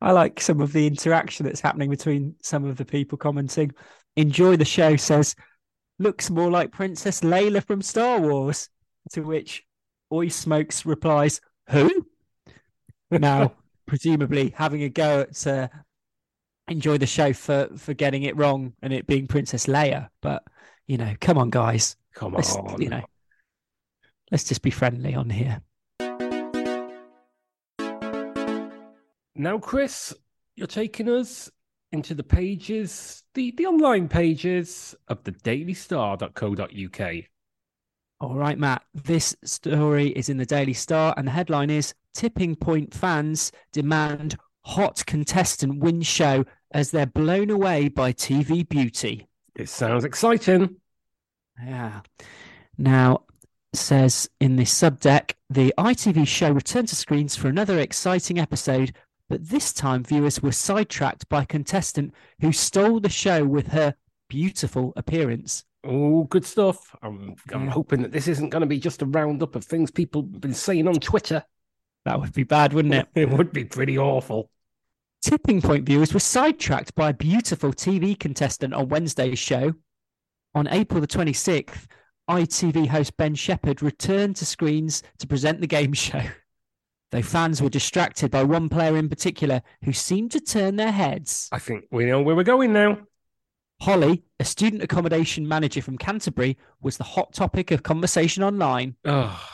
I 0.00 0.12
like 0.12 0.40
some 0.40 0.60
of 0.60 0.72
the 0.72 0.86
interaction 0.86 1.46
that's 1.46 1.60
happening 1.60 1.88
between 1.88 2.34
some 2.42 2.64
of 2.64 2.76
the 2.76 2.84
people 2.84 3.16
commenting. 3.16 3.72
Enjoy 4.16 4.56
the 4.56 4.64
show 4.64 4.96
says, 4.96 5.34
looks 5.98 6.30
more 6.30 6.50
like 6.50 6.72
Princess 6.72 7.20
Layla 7.20 7.64
from 7.64 7.80
Star 7.80 8.20
Wars. 8.20 8.68
To 9.12 9.22
which 9.22 9.64
Oi 10.12 10.28
Smokes 10.28 10.84
replies, 10.84 11.40
Who? 11.70 12.06
Now, 13.10 13.54
presumably 13.86 14.52
having 14.54 14.82
a 14.82 14.90
go 14.90 15.20
at 15.20 15.46
uh, 15.46 15.68
enjoy 16.68 16.98
the 16.98 17.06
show 17.06 17.32
for 17.32 17.70
for 17.78 17.94
getting 17.94 18.24
it 18.24 18.36
wrong 18.36 18.74
and 18.82 18.92
it 18.92 19.06
being 19.06 19.26
Princess 19.26 19.64
Leia. 19.64 20.08
But 20.20 20.42
you 20.88 20.96
know, 20.96 21.14
come 21.20 21.38
on, 21.38 21.50
guys. 21.50 21.96
Come 22.14 22.32
Let's 22.32 22.56
on, 22.56 22.82
you 22.82 22.88
know, 22.88 23.04
let's 24.32 24.42
just 24.44 24.62
be 24.62 24.70
friendly 24.70 25.14
on 25.14 25.30
here. 25.30 25.62
Now, 29.36 29.58
Chris, 29.58 30.12
you're 30.56 30.66
taking 30.66 31.08
us 31.08 31.48
into 31.92 32.14
the 32.14 32.24
pages, 32.24 33.22
the, 33.34 33.52
the 33.52 33.66
online 33.66 34.08
pages 34.08 34.96
of 35.06 35.22
the 35.22 35.30
dailystar.co.uk. 35.30 37.24
All 38.20 38.34
right, 38.34 38.58
Matt. 38.58 38.82
This 38.92 39.36
story 39.44 40.08
is 40.08 40.28
in 40.28 40.38
the 40.38 40.46
Daily 40.46 40.72
Star, 40.72 41.14
and 41.16 41.28
the 41.28 41.32
headline 41.32 41.70
is 41.70 41.94
Tipping 42.14 42.56
Point 42.56 42.92
fans 42.92 43.52
demand 43.72 44.36
hot 44.62 45.04
contestant 45.06 45.78
win 45.78 46.02
show 46.02 46.44
as 46.72 46.90
they're 46.90 47.06
blown 47.06 47.48
away 47.48 47.86
by 47.88 48.12
TV 48.12 48.68
beauty. 48.68 49.27
It 49.58 49.68
sounds 49.68 50.04
exciting. 50.04 50.76
Yeah. 51.62 52.00
Now, 52.78 53.24
says 53.74 54.30
in 54.40 54.56
this 54.56 54.72
subdeck, 54.72 55.32
the 55.50 55.74
ITV 55.76 56.26
show 56.26 56.52
returned 56.52 56.88
to 56.88 56.96
screens 56.96 57.34
for 57.36 57.48
another 57.48 57.78
exciting 57.80 58.38
episode, 58.38 58.94
but 59.28 59.48
this 59.48 59.72
time 59.72 60.04
viewers 60.04 60.40
were 60.42 60.52
sidetracked 60.52 61.28
by 61.28 61.42
a 61.42 61.46
contestant 61.46 62.14
who 62.40 62.52
stole 62.52 63.00
the 63.00 63.08
show 63.08 63.44
with 63.44 63.68
her 63.68 63.94
beautiful 64.28 64.92
appearance. 64.96 65.64
Oh, 65.84 66.24
good 66.24 66.44
stuff. 66.44 66.94
I'm, 67.02 67.34
I'm 67.52 67.64
Yeah. 67.64 67.70
hoping 67.70 68.02
that 68.02 68.12
this 68.12 68.28
isn't 68.28 68.50
going 68.50 68.60
to 68.60 68.66
be 68.66 68.78
just 68.78 69.02
a 69.02 69.06
roundup 69.06 69.54
of 69.56 69.64
things 69.64 69.90
people 69.90 70.22
have 70.22 70.40
been 70.40 70.54
saying 70.54 70.86
on 70.88 70.94
Twitter. 70.94 71.44
That 72.04 72.20
would 72.20 72.32
be 72.32 72.44
bad, 72.44 72.72
wouldn't 72.72 72.94
it? 72.94 73.08
It 73.14 73.28
would 73.28 73.52
be 73.52 73.64
pretty 73.64 73.98
awful. 73.98 74.50
Tipping 75.28 75.60
Point 75.60 75.84
viewers 75.84 76.14
were 76.14 76.20
sidetracked 76.20 76.94
by 76.94 77.10
a 77.10 77.12
beautiful 77.12 77.70
TV 77.70 78.18
contestant 78.18 78.72
on 78.72 78.88
Wednesday's 78.88 79.38
show. 79.38 79.74
On 80.54 80.66
April 80.68 81.02
the 81.02 81.06
26th, 81.06 81.84
ITV 82.30 82.86
host 82.86 83.14
Ben 83.18 83.34
Shephard 83.34 83.82
returned 83.82 84.36
to 84.36 84.46
screens 84.46 85.02
to 85.18 85.26
present 85.26 85.60
the 85.60 85.66
game 85.66 85.92
show. 85.92 86.22
Though 87.10 87.20
fans 87.20 87.60
were 87.60 87.68
distracted 87.68 88.30
by 88.30 88.42
one 88.42 88.70
player 88.70 88.96
in 88.96 89.10
particular 89.10 89.60
who 89.84 89.92
seemed 89.92 90.30
to 90.30 90.40
turn 90.40 90.76
their 90.76 90.92
heads. 90.92 91.50
I 91.52 91.58
think 91.58 91.84
we 91.90 92.06
know 92.06 92.22
where 92.22 92.34
we're 92.34 92.42
going 92.42 92.72
now. 92.72 92.96
Holly, 93.82 94.22
a 94.40 94.46
student 94.46 94.82
accommodation 94.82 95.46
manager 95.46 95.82
from 95.82 95.98
Canterbury, 95.98 96.56
was 96.80 96.96
the 96.96 97.04
hot 97.04 97.34
topic 97.34 97.70
of 97.70 97.82
conversation 97.82 98.42
online. 98.42 98.96
Oh, 99.04 99.46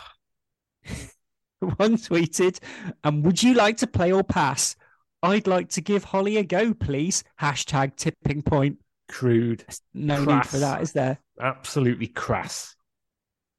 One 1.59 1.97
tweeted, 1.97 2.61
and 3.03 3.25
would 3.25 3.43
you 3.43 3.55
like 3.55 3.79
to 3.79 3.89
play 3.89 4.13
or 4.13 4.23
pass? 4.23 4.77
I'd 5.25 5.47
like 5.47 5.69
to 5.71 5.81
give 5.81 6.05
Holly 6.05 6.37
a 6.37 6.45
go, 6.45 6.75
please. 6.75 7.25
Hashtag 7.41 7.97
tipping 7.97 8.43
point. 8.43 8.79
crude. 9.09 9.65
No 9.93 10.25
need 10.25 10.47
for 10.47 10.59
that, 10.59 10.83
is 10.83 10.93
there? 10.93 11.19
Absolutely 11.41 12.07
crass. 12.09 12.77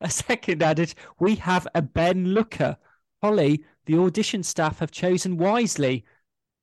A 0.01 0.09
second 0.09 0.61
added, 0.61 0.93
we 1.19 1.35
have 1.35 1.67
a 1.73 1.81
Ben 1.81 2.25
Looker. 2.33 2.77
Holly, 3.21 3.63
the 3.85 3.97
audition 3.97 4.43
staff 4.43 4.79
have 4.79 4.91
chosen 4.91 5.37
wisely. 5.37 6.05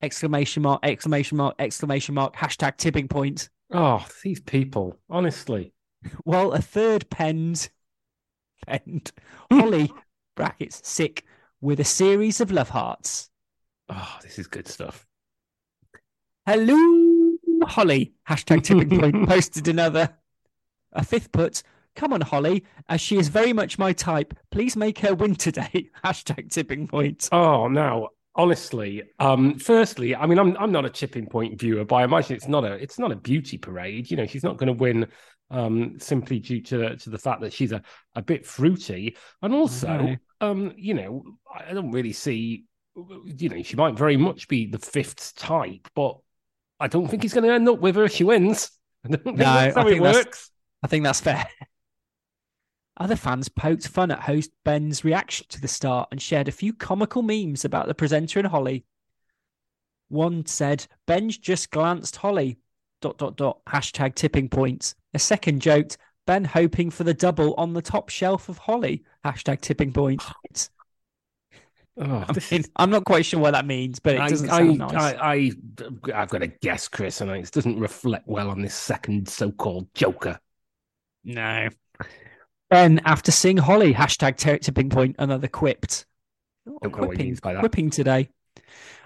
Exclamation 0.01 0.63
mark, 0.63 0.79
exclamation 0.83 1.37
mark, 1.37 1.55
exclamation 1.59 2.15
mark, 2.15 2.35
hashtag 2.35 2.77
tipping 2.77 3.07
point. 3.07 3.49
Oh, 3.71 4.05
these 4.23 4.39
people, 4.41 4.97
honestly. 5.09 5.73
Well, 6.25 6.51
a 6.51 6.59
third 6.61 7.09
penned, 7.09 7.69
penned, 8.67 9.11
Holly, 9.49 9.89
brackets, 10.35 10.81
sick, 10.83 11.23
with 11.61 11.79
a 11.79 11.85
series 11.85 12.41
of 12.41 12.51
love 12.51 12.67
hearts. 12.69 13.29
Oh, 13.95 14.17
this 14.23 14.39
is 14.39 14.47
good 14.47 14.67
stuff. 14.67 15.05
Hello, 16.45 17.37
Holly. 17.63 18.13
Hashtag 18.27 18.63
tipping 18.63 18.99
point 18.99 19.27
posted 19.29 19.67
another. 19.67 20.09
A 20.93 21.03
fifth 21.03 21.31
put, 21.31 21.63
come 21.95 22.11
on, 22.13 22.21
Holly, 22.21 22.65
as 22.89 23.01
she 23.01 23.17
is 23.17 23.27
very 23.27 23.53
much 23.53 23.77
my 23.77 23.93
type. 23.93 24.33
Please 24.51 24.75
make 24.75 24.99
her 24.99 25.13
win 25.13 25.35
today. 25.35 25.89
Hashtag 26.03 26.51
tipping 26.51 26.87
point. 26.87 27.29
Oh, 27.31 27.67
now, 27.67 28.09
honestly, 28.35 29.03
um, 29.19 29.57
firstly, 29.59 30.15
I 30.15 30.25
mean, 30.25 30.39
I'm 30.39 30.57
I'm 30.57 30.71
not 30.71 30.85
a 30.85 30.89
tipping 30.89 31.27
point 31.27 31.59
viewer, 31.59 31.85
but 31.85 31.95
I 31.97 32.03
imagine 32.03 32.35
it's 32.35 32.47
not 32.47 32.63
a 32.65 32.73
it's 32.73 32.99
not 32.99 33.11
a 33.11 33.15
beauty 33.15 33.57
parade. 33.57 34.09
You 34.09 34.17
know, 34.17 34.25
she's 34.25 34.43
not 34.43 34.57
going 34.57 34.67
to 34.67 34.73
win 34.73 35.07
um, 35.51 35.99
simply 35.99 36.39
due 36.39 36.61
to 36.61 36.95
to 36.97 37.09
the 37.09 37.17
fact 37.19 37.41
that 37.41 37.53
she's 37.53 37.71
a, 37.71 37.81
a 38.15 38.21
bit 38.21 38.45
fruity, 38.45 39.17
and 39.41 39.53
also, 39.53 39.87
No. 39.87 40.15
um, 40.41 40.73
you 40.77 40.93
know, 40.95 41.23
I 41.53 41.73
don't 41.73 41.91
really 41.91 42.13
see. 42.13 42.65
You 43.25 43.49
know, 43.49 43.61
she 43.63 43.75
might 43.75 43.95
very 43.95 44.17
much 44.17 44.47
be 44.47 44.65
the 44.65 44.79
fifth 44.79 45.35
type, 45.35 45.87
but 45.95 46.17
I 46.79 46.87
don't 46.87 47.07
think 47.07 47.23
he's 47.23 47.33
going 47.33 47.45
to 47.45 47.53
end 47.53 47.69
up 47.69 47.79
with 47.79 47.95
her 47.95 48.03
if 48.03 48.13
she 48.13 48.23
wins. 48.23 48.71
I 49.05 49.09
No, 49.09 49.33
that's 49.35 49.75
how 49.75 49.87
I 49.87 49.91
it 49.91 50.01
works. 50.01 50.51
I 50.81 50.87
think 50.87 51.03
that's 51.03 51.21
fair. 51.21 51.45
Other 52.97 53.15
fans 53.15 53.49
poked 53.49 53.87
fun 53.87 54.11
at 54.11 54.19
host 54.19 54.51
Ben's 54.63 55.03
reaction 55.03 55.47
to 55.49 55.59
the 55.59 55.67
start 55.67 56.09
and 56.11 56.21
shared 56.21 56.47
a 56.47 56.51
few 56.51 56.73
comical 56.73 57.23
memes 57.23 57.65
about 57.65 57.87
the 57.87 57.95
presenter 57.95 58.39
and 58.39 58.47
Holly. 58.47 58.85
One 60.09 60.45
said, 60.45 60.85
Ben's 61.07 61.37
just 61.37 61.71
glanced 61.71 62.17
Holly. 62.17 62.59
Dot 63.01 63.17
dot 63.17 63.35
dot 63.35 63.65
hashtag 63.65 64.15
tipping 64.15 64.47
points. 64.47 64.95
A 65.13 65.19
second 65.19 65.61
joked, 65.61 65.97
Ben 66.25 66.45
hoping 66.45 66.89
for 66.89 67.03
the 67.03 67.13
double 67.13 67.53
on 67.55 67.73
the 67.73 67.81
top 67.81 68.09
shelf 68.09 68.47
of 68.47 68.57
Holly. 68.57 69.03
Hashtag 69.25 69.61
tipping 69.61 69.91
points. 69.91 70.29
Oh, 71.95 72.25
I 72.27 72.35
mean, 72.51 72.63
I'm 72.75 72.89
not 72.89 73.05
quite 73.05 73.25
sure 73.25 73.39
what 73.39 73.51
that 73.51 73.67
means, 73.67 73.99
but 73.99 74.15
it 74.15 74.21
I, 74.21 74.29
doesn't 74.29 74.49
I, 74.49 74.57
sound 74.57 74.77
nice. 74.79 74.93
I, 74.93 75.15
I, 75.19 75.51
I've 76.21 76.29
got 76.29 76.39
to 76.39 76.47
guess, 76.47 76.87
Chris, 76.87 77.21
and 77.21 77.29
it 77.29 77.51
doesn't 77.51 77.79
reflect 77.79 78.27
well 78.27 78.49
on 78.49 78.61
this 78.61 78.73
second 78.73 79.29
so-called 79.29 79.87
Joker. 79.93 80.39
No. 81.23 81.69
Ben, 82.71 82.99
after 83.05 83.31
seeing 83.31 83.57
Holly, 83.57 83.93
hashtag 83.93 84.37
ter- 84.37 84.57
tipping 84.57 84.89
point, 84.89 85.17
another 85.19 85.47
quipped. 85.47 86.07
Don't 86.65 86.79
oh, 86.83 87.01
know 87.01 87.07
what 87.09 87.17
he 87.17 87.25
means 87.25 87.39
by 87.39 87.53
that. 87.53 87.59
Quipping 87.59 87.91
today. 87.91 88.29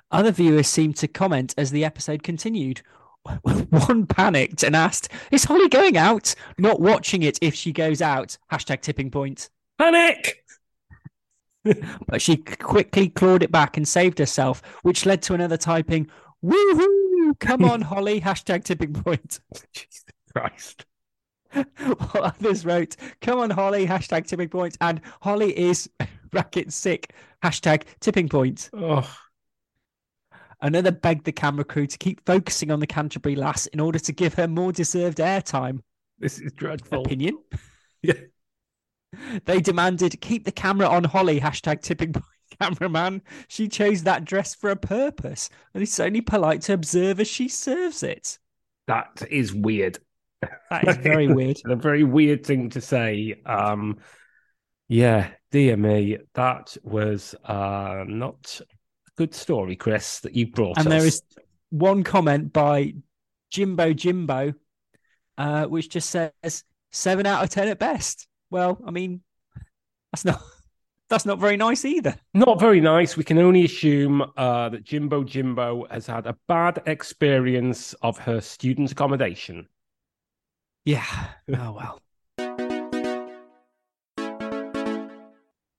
Other 0.10 0.32
viewers 0.32 0.68
seemed 0.68 0.96
to 0.98 1.10
comment 1.10 1.54
as 1.58 1.72
the 1.72 1.84
episode 1.84 2.24
continued. 2.24 2.82
One 3.42 4.06
panicked 4.06 4.64
and 4.64 4.76
asked, 4.76 5.10
Is 5.32 5.44
Holly 5.44 5.68
going 5.68 5.98
out? 5.98 6.34
Not 6.58 6.80
watching 6.80 7.24
it 7.24 7.38
if 7.42 7.54
she 7.54 7.74
goes 7.74 8.02
out. 8.02 8.38
Hashtag 8.50 8.82
tipping 8.82 9.12
point. 9.12 9.50
Panic! 9.78 10.46
But 12.08 12.22
she 12.22 12.38
quickly 12.38 13.10
clawed 13.10 13.44
it 13.44 13.52
back 13.52 13.78
and 13.78 13.88
saved 13.88 14.20
herself, 14.20 14.62
which 14.84 15.06
led 15.06 15.22
to 15.24 15.34
another 15.34 15.58
typing, 15.58 16.08
Woohoo! 16.44 17.40
Come 17.40 17.66
on, 17.66 17.82
Holly. 17.92 18.22
Hashtag 18.22 18.64
tipping 18.64 18.94
point. 18.94 19.40
Jesus 19.74 20.04
Christ! 20.34 20.86
While 21.54 22.24
others 22.26 22.66
wrote, 22.66 22.96
"Come 23.22 23.40
on, 23.40 23.50
Holly!" 23.50 23.88
Hashtag 23.88 24.28
tipping 24.28 24.50
point, 24.50 24.78
and 24.82 25.02
Holly 25.22 25.58
is 25.58 25.90
bracket 26.32 26.72
sick. 26.74 27.14
Hashtag 27.44 27.84
tipping 28.00 28.30
point. 28.30 28.70
Oh, 28.74 29.10
Another 30.62 30.92
begged 30.92 31.26
the 31.26 31.32
camera 31.32 31.64
crew 31.64 31.86
to 31.86 31.98
keep 32.00 32.26
focusing 32.26 32.72
on 32.72 32.80
the 32.80 32.88
Canterbury 32.88 33.36
lass 33.36 33.68
in 33.68 33.80
order 33.80 34.00
to 34.00 34.12
give 34.12 34.34
her 34.36 34.48
more 34.48 34.72
deserved 34.72 35.20
airtime. 35.20 35.82
this 36.18 36.40
is 36.40 36.52
dreadful. 36.54 37.02
Opinion? 37.02 37.38
Yeah. 38.02 38.14
They 39.46 39.60
demanded 39.62 40.20
keep 40.22 40.46
the 40.46 40.52
camera 40.52 40.88
on 40.88 41.04
Holly. 41.04 41.40
Hashtag 41.40 41.82
tipping 41.82 42.14
point. 42.14 42.26
Cameraman, 42.60 43.22
she 43.50 43.68
chose 43.68 44.04
that 44.04 44.26
dress 44.26 44.56
for 44.56 44.72
a 44.72 44.76
purpose, 44.76 45.50
and 45.74 45.84
it's 45.84 46.00
only 46.00 46.22
polite 46.22 46.62
to 46.62 46.74
observe 46.74 47.20
as 47.20 47.28
she 47.28 47.50
serves 47.50 48.02
it. 48.02 48.40
That 48.88 49.22
is 49.30 49.54
weird. 49.54 50.00
That 50.72 50.88
is 50.88 50.98
very 50.98 51.28
weird. 51.34 51.58
a 51.66 51.76
very 51.76 52.04
weird 52.04 52.46
thing 52.46 52.70
to 52.72 52.82
say. 52.82 53.36
Um, 53.46 53.98
yeah, 54.88 55.30
dear 55.52 55.78
me, 55.78 56.18
that 56.34 56.78
was 56.84 57.36
uh, 57.44 58.06
not 58.08 58.60
a 58.62 59.12
good 59.18 59.36
story, 59.36 59.76
Chris, 59.76 60.22
that 60.22 60.34
you 60.36 60.48
brought 60.48 60.78
And 60.80 60.88
us. 60.88 60.92
there 60.92 61.06
is 61.06 61.22
one 61.70 62.04
comment 62.04 62.54
by 62.54 62.94
Jimbo 63.52 63.94
Jimbo, 63.94 64.54
uh, 65.38 65.66
which 65.66 65.90
just 65.90 66.10
says 66.10 66.64
seven 66.92 67.26
out 67.28 67.44
of 67.44 67.50
ten 67.50 67.68
at 67.68 67.78
best. 67.78 68.28
Well, 68.50 68.80
I 68.86 68.92
mean, 68.92 69.22
that's 70.12 70.26
not 70.26 70.42
that's 71.10 71.26
not 71.26 71.40
very 71.40 71.58
nice 71.58 71.86
either. 71.86 72.16
Not 72.34 72.60
very 72.60 72.82
nice. 72.82 73.18
We 73.18 73.24
can 73.24 73.38
only 73.38 73.66
assume 73.66 74.22
uh, 74.36 74.70
that 74.70 74.84
Jimbo 74.84 75.24
Jimbo 75.24 75.88
has 75.90 76.08
had 76.08 76.26
a 76.26 76.38
bad 76.48 76.82
experience 76.86 77.94
of 78.02 78.18
her 78.20 78.42
student 78.42 78.92
accommodation. 78.92 79.68
Yeah. 80.86 81.06
Oh 81.50 81.72
well. 81.74 82.02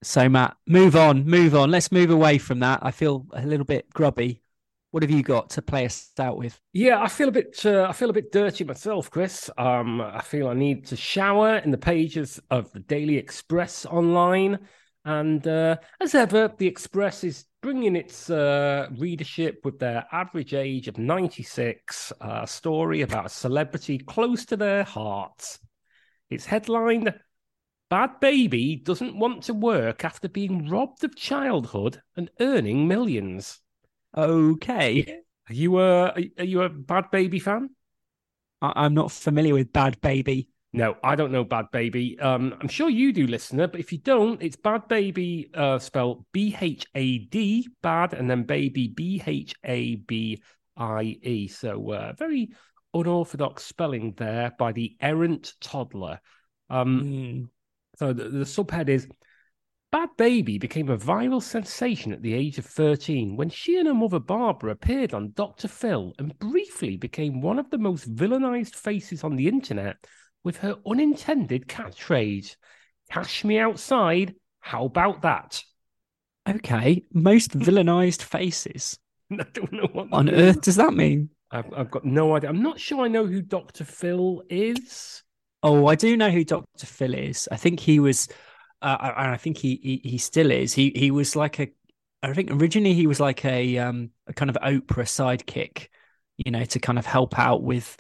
So 0.03 0.29
Matt, 0.29 0.57
move 0.67 0.95
on, 0.97 1.25
move 1.25 1.55
on. 1.55 1.71
Let's 1.71 1.91
move 1.91 2.11
away 2.11 2.39
from 2.39 2.61
that. 2.61 2.79
I 2.83 2.93
feel 2.93 3.27
a 3.33 3.45
little 3.45 3.67
bit 3.67 3.91
grubby. 3.91 4.43
What 4.91 5.03
have 5.03 5.11
you 5.11 5.23
got 5.23 5.51
to 5.51 5.63
play 5.63 5.85
us 5.85 6.11
out 6.19 6.39
with? 6.39 6.59
Yeah, 6.73 7.03
I 7.03 7.09
feel 7.09 7.29
a 7.29 7.33
bit. 7.33 7.61
Uh, 7.65 7.87
I 7.89 7.93
feel 7.93 8.09
a 8.09 8.15
bit 8.15 8.33
dirty 8.33 8.65
myself, 8.65 9.11
Chris. 9.11 9.51
Um, 9.59 10.01
I 10.01 10.23
feel 10.23 10.49
I 10.49 10.55
need 10.55 10.87
to 10.87 10.97
shower 10.97 11.59
in 11.59 11.71
the 11.71 11.79
pages 11.79 12.41
of 12.51 12.73
the 12.73 12.81
Daily 12.81 13.17
Express 13.17 13.85
online, 13.85 14.59
and 15.05 15.47
uh, 15.47 15.77
as 16.01 16.15
ever, 16.15 16.51
the 16.57 16.67
Express 16.67 17.23
is 17.23 17.45
bringing 17.61 17.97
its 17.97 18.31
uh, 18.31 18.89
readership 18.97 19.61
with 19.63 19.79
their 19.79 20.07
average 20.11 20.55
age 20.55 20.89
of 20.89 20.97
ninety-six. 20.97 22.13
A 22.23 22.47
story 22.47 23.03
about 23.03 23.27
a 23.27 23.29
celebrity 23.29 23.99
close 23.99 24.47
to 24.47 24.57
their 24.57 24.85
hearts. 24.85 25.59
It's 26.31 26.47
headlined 26.47 27.13
Bhad 27.91 28.21
Bhabie 28.21 28.85
doesn't 28.85 29.19
want 29.19 29.45
to 29.45 29.55
work 29.55 30.05
after 30.05 30.29
being 30.29 30.69
robbed 30.69 31.05
of 31.05 31.17
childhood 31.17 32.03
and 32.17 32.31
earning 32.39 32.87
millions. 32.87 33.61
Okay. 34.19 35.21
Are 35.49 35.55
you 35.55 35.79
a 35.79 36.09
are 36.39 36.45
you 36.45 36.63
a 36.63 36.69
Bhad 36.69 37.13
Bhabie 37.13 37.41
fan? 37.41 37.71
I- 38.61 38.85
I'm 38.85 38.93
not 38.93 39.13
familiar 39.13 39.55
with 39.55 39.73
Bhad 39.73 40.01
Bhabie. 40.01 40.49
No, 40.73 40.97
I 41.05 41.15
don't 41.15 41.31
know 41.31 41.45
Bhad 41.45 41.71
Bhabie. 41.73 42.21
Um, 42.21 42.55
I'm 42.61 42.69
sure 42.69 42.91
you 42.91 43.13
do, 43.13 43.29
listener, 43.29 43.69
but 43.69 43.79
if 43.79 43.93
you 43.93 43.99
don't, 43.99 44.43
it's 44.43 44.57
Bhad 44.57 44.89
Bhabie 44.89 45.57
uh, 45.57 45.79
spelled 45.79 46.27
B 46.33 46.57
H 46.61 46.85
A 46.97 47.19
D, 47.19 47.69
bad, 47.81 48.13
and 48.13 48.29
then 48.29 48.43
baby 48.43 48.89
B 48.89 49.23
H 49.25 49.55
A 49.65 49.95
B 49.95 50.43
I 50.77 51.03
E. 51.23 51.47
So 51.47 51.93
uh, 51.93 52.13
very 52.19 52.51
unorthodox 52.93 53.65
spelling 53.65 54.15
there 54.17 54.53
by 54.59 54.73
the 54.73 54.97
errant 55.01 55.55
toddler. 55.61 56.21
Um, 56.69 57.03
Mm. 57.05 57.49
so 57.99 58.13
the, 58.13 58.25
the 58.25 58.45
subhead 58.45 58.89
is 58.89 59.07
Bhad 59.93 60.09
Bhabie 60.19 60.61
became 60.61 60.91
a 60.91 60.99
viral 60.99 61.43
sensation 61.43 62.13
at 62.13 62.21
the 62.21 62.35
age 62.35 62.59
of 62.59 62.67
13 62.67 63.37
when 63.37 63.49
she 63.49 63.79
and 63.79 63.89
her 63.89 63.95
mother 63.95 64.19
Barbara 64.19 64.73
appeared 64.73 65.15
on 65.15 65.33
Dr. 65.33 65.67
Phil 65.67 66.13
and 66.19 66.39
briefly 66.39 66.97
became 66.97 67.41
one 67.41 67.59
of 67.59 67.71
the 67.71 67.79
most 67.79 68.15
villainized 68.15 68.75
faces 68.75 69.25
on 69.25 69.37
the 69.37 69.49
internet 69.49 69.97
with 70.45 70.59
her 70.59 70.77
unintended 70.87 71.67
catchphrase 71.67 72.57
Cash 73.11 73.45
me 73.45 73.59
outside. 73.59 74.35
How 74.61 74.85
about 74.85 75.23
that? 75.23 75.63
Okay. 76.49 77.05
Most 77.13 77.51
villainized 77.59 78.23
faces. 78.23 78.99
I 79.33 79.45
don't 79.53 79.73
know 79.73 79.89
what 79.93 80.09
On 80.13 80.29
earth 80.29 80.63
does 80.63 80.77
that 80.77 80.93
mean? 80.93 81.31
I've, 81.51 81.73
I've 81.75 81.91
got 81.91 82.05
no 82.05 82.37
idea. 82.37 82.51
I'm 82.51 82.63
not 82.63 82.79
sure 82.79 83.05
I 83.05 83.09
know 83.09 83.27
who 83.27 83.41
Dr. 83.41 83.85
Phil 83.85 84.43
is. 84.51 85.23
Oh, 85.63 85.87
I 85.87 85.95
do 85.95 86.17
know 86.17 86.31
who 86.31 86.45
Dr. 86.45 86.87
Phil 86.87 87.15
is. 87.15 87.49
I 87.51 87.57
think 87.57 87.81
he 87.81 87.99
was, 87.99 88.29
uh, 88.83 89.13
and 89.17 89.31
I 89.31 89.37
think 89.37 89.59
he, 89.59 89.81
he 89.83 90.11
he 90.11 90.19
still 90.19 90.51
is. 90.51 90.73
He 90.73 90.93
he 90.95 91.11
was 91.11 91.35
like 91.35 91.59
a, 91.59 91.69
I 92.23 92.33
think 92.33 92.51
originally 92.51 92.95
he 92.95 93.07
was 93.07 93.21
like 93.21 93.45
a 93.45 93.79
um 93.79 94.11
a 94.27 94.33
kind 94.33 94.51
of 94.51 94.57
Oprah 94.57 95.05
sidekick, 95.05 95.89
you 96.37 96.51
know, 96.51 96.65
to 96.65 96.79
kind 96.79 96.99
of 96.99 97.07
help 97.07 97.39
out 97.39 97.63
with, 97.63 97.97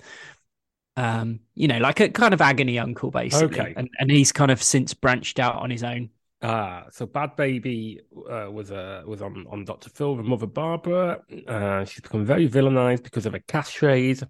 um, 0.96 1.40
you 1.54 1.68
know, 1.68 1.78
like 1.78 2.00
a 2.00 2.08
kind 2.08 2.34
of 2.34 2.40
agony 2.40 2.78
uncle 2.78 3.10
basically. 3.10 3.60
Okay. 3.60 3.74
And 3.76 3.88
and 3.98 4.10
he's 4.10 4.32
kind 4.32 4.50
of 4.50 4.62
since 4.62 4.94
branched 4.94 5.38
out 5.38 5.56
on 5.56 5.70
his 5.70 5.82
own. 5.82 6.10
Ah, 6.40 6.84
so 6.92 7.04
Bhad 7.04 7.36
Bhabie 7.36 7.98
uh, 8.30 8.50
was 8.50 8.70
uh, 8.70 9.02
was 9.04 9.20
on 9.22 9.44
on 9.50 9.64
Dr. 9.64 9.90
Phil 9.90 10.14
with 10.14 10.24
Mother 10.24 10.46
Barbara. 10.46 11.20
Uh, 11.48 11.84
she's 11.84 12.00
become 12.00 12.24
very 12.24 12.48
villainized 12.48 13.02
because 13.02 13.26
of 13.26 13.34
a 13.34 13.40
catchphrase. 13.40 14.26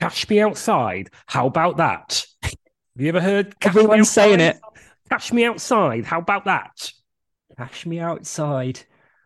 Cash 0.00 0.28
me 0.30 0.40
outside. 0.40 1.10
How 1.26 1.46
about 1.46 1.76
that? 1.76 2.24
Have 2.42 2.54
you 2.96 3.08
ever 3.08 3.20
heard? 3.20 3.60
"Cash 3.60 3.76
Everyone's 3.76 4.10
saying 4.10 4.40
it. 4.40 4.58
Cash 5.12 5.30
me 5.30 5.44
outside. 5.44 6.06
How 6.06 6.20
about 6.20 6.46
that? 6.46 6.90
Cash 7.58 7.84
me 7.84 8.00
outside. 8.00 8.80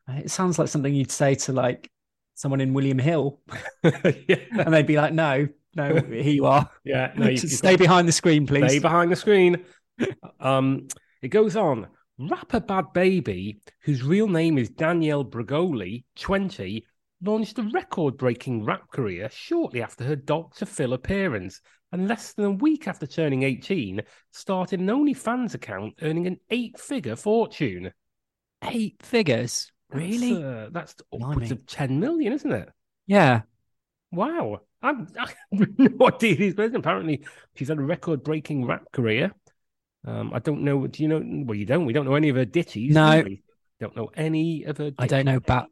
It 0.08 0.32
sounds 0.32 0.58
like 0.58 0.66
something 0.66 0.92
you'd 0.92 1.12
say 1.12 1.36
to 1.36 1.52
like 1.52 1.88
someone 2.34 2.60
in 2.60 2.74
William 2.74 2.98
Hill, 2.98 3.38
yeah, 3.84 3.92
and 4.58 4.74
they'd 4.74 4.84
be 4.84 4.96
like, 4.96 5.12
"No, 5.12 5.46
no, 5.76 5.94
here 5.94 6.22
you 6.22 6.46
are. 6.46 6.68
yeah. 6.84 7.12
No, 7.16 7.28
you, 7.28 7.36
stay 7.36 7.76
behind 7.76 8.08
the 8.08 8.12
screen, 8.12 8.48
please." 8.48 8.68
Stay 8.68 8.78
behind 8.80 9.12
the 9.12 9.16
screen. 9.16 9.64
um, 10.40 10.88
it 11.22 11.28
goes 11.28 11.54
on. 11.54 11.86
Rapper 12.18 12.60
Bhad 12.60 12.92
Bhabie, 12.92 13.60
whose 13.82 14.02
real 14.02 14.26
name 14.26 14.58
is 14.58 14.70
Danielle 14.70 15.24
Bregoli, 15.24 16.02
20, 16.16 16.84
launched 17.22 17.60
a 17.60 17.62
record 17.72 18.16
breaking 18.16 18.64
rap 18.64 18.90
career 18.90 19.28
shortly 19.32 19.82
after 19.82 20.02
her 20.02 20.16
Dr. 20.16 20.66
Phil 20.66 20.94
appearance, 20.94 21.60
and 21.92 22.08
less 22.08 22.32
than 22.32 22.44
a 22.44 22.50
week 22.50 22.88
after 22.88 23.06
turning 23.06 23.42
18, 23.42 24.02
started 24.32 24.80
an 24.80 24.86
OnlyFans 24.88 25.54
account 25.54 25.94
earning 26.02 26.26
an 26.26 26.38
eight 26.50 26.78
figure 26.78 27.16
fortune. 27.16 27.92
Eight 28.62 28.96
figures? 29.02 29.70
Really? 29.90 30.34
That's, 30.34 30.44
uh, 30.44 30.68
that's 30.72 30.94
upwards 31.12 31.50
of 31.52 31.66
10 31.66 32.00
million, 32.00 32.32
isn't 32.32 32.52
it? 32.52 32.68
Yeah. 33.06 33.42
Wow. 34.10 34.60
I'm, 34.82 35.06
I 35.18 35.32
have 35.58 35.68
no 35.78 36.06
idea 36.08 36.54
person. 36.54 36.76
Apparently, 36.76 37.24
she's 37.54 37.68
had 37.68 37.78
a 37.78 37.82
record 37.82 38.22
breaking 38.24 38.66
rap 38.66 38.90
career. 38.92 39.32
Um, 40.06 40.32
I 40.32 40.38
don't 40.38 40.62
know. 40.62 40.86
Do 40.86 41.02
you 41.02 41.08
know? 41.08 41.22
Well, 41.44 41.56
you 41.56 41.66
don't. 41.66 41.84
We 41.84 41.92
don't 41.92 42.04
know 42.04 42.14
any 42.14 42.28
of 42.28 42.36
her 42.36 42.44
ditties. 42.44 42.90
do 42.90 42.94
No. 42.94 43.22
we? 43.22 43.42
Don't 43.80 43.96
know 43.96 44.10
any 44.14 44.64
of 44.64 44.78
her. 44.78 44.92
I 44.98 45.06
don't 45.06 45.24
know 45.26 45.36
about 45.36 45.68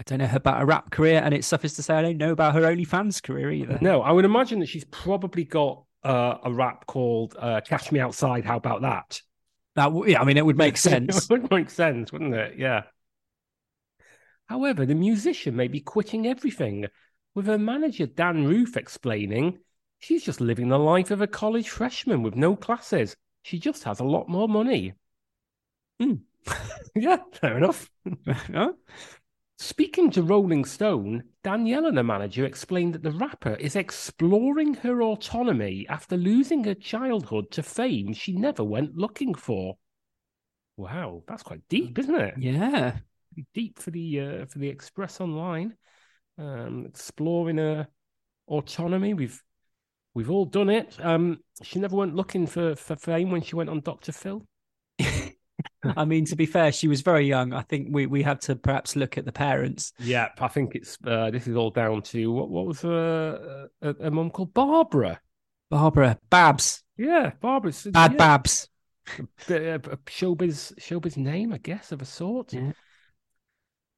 I 0.00 0.02
don't 0.04 0.18
know 0.18 0.30
about 0.32 0.60
her 0.60 0.64
rap 0.64 0.90
career, 0.90 1.20
and 1.22 1.34
it 1.34 1.44
suffers 1.44 1.74
to 1.74 1.82
say 1.82 1.94
I 1.94 2.00
don't 2.00 2.16
know 2.16 2.32
about 2.32 2.54
her 2.54 2.62
OnlyFans 2.62 3.22
career 3.22 3.50
either. 3.50 3.76
No, 3.82 4.00
I 4.00 4.12
would 4.12 4.24
imagine 4.24 4.58
that 4.60 4.70
she's 4.70 4.86
probably 4.86 5.44
got 5.44 5.84
uh, 6.02 6.36
a 6.42 6.50
rap 6.50 6.86
called 6.86 7.36
uh, 7.38 7.60
"Catch 7.60 7.92
Me 7.92 8.00
Outside." 8.00 8.46
How 8.46 8.56
about 8.56 8.80
that? 8.80 9.20
That 9.76 9.84
w- 9.84 10.10
yeah, 10.10 10.22
I 10.22 10.24
mean 10.24 10.38
it 10.38 10.46
would 10.46 10.56
make 10.56 10.76
sense. 10.78 11.24
it 11.24 11.30
would 11.30 11.50
make 11.50 11.68
sense, 11.68 12.12
wouldn't 12.12 12.34
it? 12.34 12.54
Yeah. 12.56 12.84
However, 14.48 14.86
the 14.86 14.94
musician 14.94 15.54
may 15.54 15.68
be 15.68 15.80
quitting 15.80 16.26
everything, 16.26 16.86
with 17.34 17.44
her 17.44 17.58
manager 17.58 18.06
Dan 18.06 18.46
Roof 18.46 18.78
explaining 18.78 19.58
she's 19.98 20.24
just 20.24 20.40
living 20.40 20.68
the 20.70 20.78
life 20.78 21.10
of 21.10 21.20
a 21.20 21.26
college 21.26 21.68
freshman 21.68 22.22
with 22.22 22.36
no 22.36 22.56
classes. 22.56 23.16
She 23.42 23.58
just 23.58 23.84
has 23.84 24.00
a 24.00 24.04
lot 24.04 24.30
more 24.30 24.48
money. 24.48 24.94
Hmm. 26.00 26.14
yeah, 26.96 27.18
fair 27.34 27.58
enough. 27.58 27.90
Speaking 29.62 30.10
to 30.12 30.22
Rolling 30.22 30.64
Stone, 30.64 31.22
Danielle 31.44 31.84
and 31.84 31.98
her 31.98 32.02
manager 32.02 32.46
explained 32.46 32.94
that 32.94 33.02
the 33.02 33.10
rapper 33.10 33.56
is 33.56 33.76
exploring 33.76 34.72
her 34.76 35.02
autonomy 35.02 35.84
after 35.86 36.16
losing 36.16 36.64
her 36.64 36.72
childhood 36.72 37.50
to 37.50 37.62
fame 37.62 38.14
she 38.14 38.32
never 38.32 38.64
went 38.64 38.96
looking 38.96 39.34
for. 39.34 39.76
Wow, 40.78 41.24
that's 41.28 41.42
quite 41.42 41.60
deep, 41.68 41.98
isn't 41.98 42.14
it? 42.14 42.34
yeah. 42.38 42.96
Pretty 43.34 43.46
Deep 43.52 43.78
for 43.78 43.90
the 43.90 44.20
uh, 44.20 44.46
for 44.46 44.60
the 44.60 44.68
Express 44.68 45.20
Online, 45.20 45.76
um, 46.38 46.86
exploring 46.88 47.58
her 47.58 47.86
autonomy. 48.48 49.12
We've 49.12 49.42
we've 50.14 50.30
all 50.30 50.46
done 50.46 50.70
it. 50.70 50.96
Um, 51.04 51.40
she 51.62 51.80
never 51.80 51.96
went 51.96 52.14
looking 52.14 52.46
for 52.46 52.76
for 52.76 52.96
fame 52.96 53.30
when 53.30 53.42
she 53.42 53.56
went 53.56 53.68
on 53.68 53.80
Doctor 53.80 54.12
Phil. 54.12 54.42
I 55.96 56.04
mean, 56.04 56.24
to 56.26 56.36
be 56.36 56.46
fair, 56.46 56.72
she 56.72 56.88
was 56.88 57.00
very 57.00 57.26
young. 57.26 57.52
I 57.52 57.62
think 57.62 57.88
we, 57.90 58.06
we 58.06 58.22
had 58.22 58.40
to 58.42 58.56
perhaps 58.56 58.96
look 58.96 59.16
at 59.16 59.24
the 59.24 59.32
parents. 59.32 59.92
Yeah, 59.98 60.28
I 60.38 60.48
think 60.48 60.74
it's 60.74 60.98
uh, 61.06 61.30
this 61.30 61.46
is 61.46 61.56
all 61.56 61.70
down 61.70 62.02
to 62.02 62.32
what 62.32 62.50
what 62.50 62.66
was 62.66 62.84
uh, 62.84 63.66
a, 63.82 63.94
a 64.00 64.10
mum 64.10 64.30
called 64.30 64.52
Barbara. 64.54 65.20
Barbara, 65.70 66.18
Babs, 66.28 66.82
Yeah, 66.96 67.32
Barbara's 67.40 67.86
Bad 67.92 68.12
yeah, 68.12 68.18
Babs. 68.18 68.68
bit 69.46 69.62
of 69.86 69.92
a 69.92 69.96
showbiz 69.98 70.74
showbiz 70.78 71.16
name, 71.16 71.52
I 71.52 71.58
guess, 71.58 71.92
of 71.92 72.02
a 72.02 72.04
sort. 72.04 72.52
Yeah. 72.52 72.72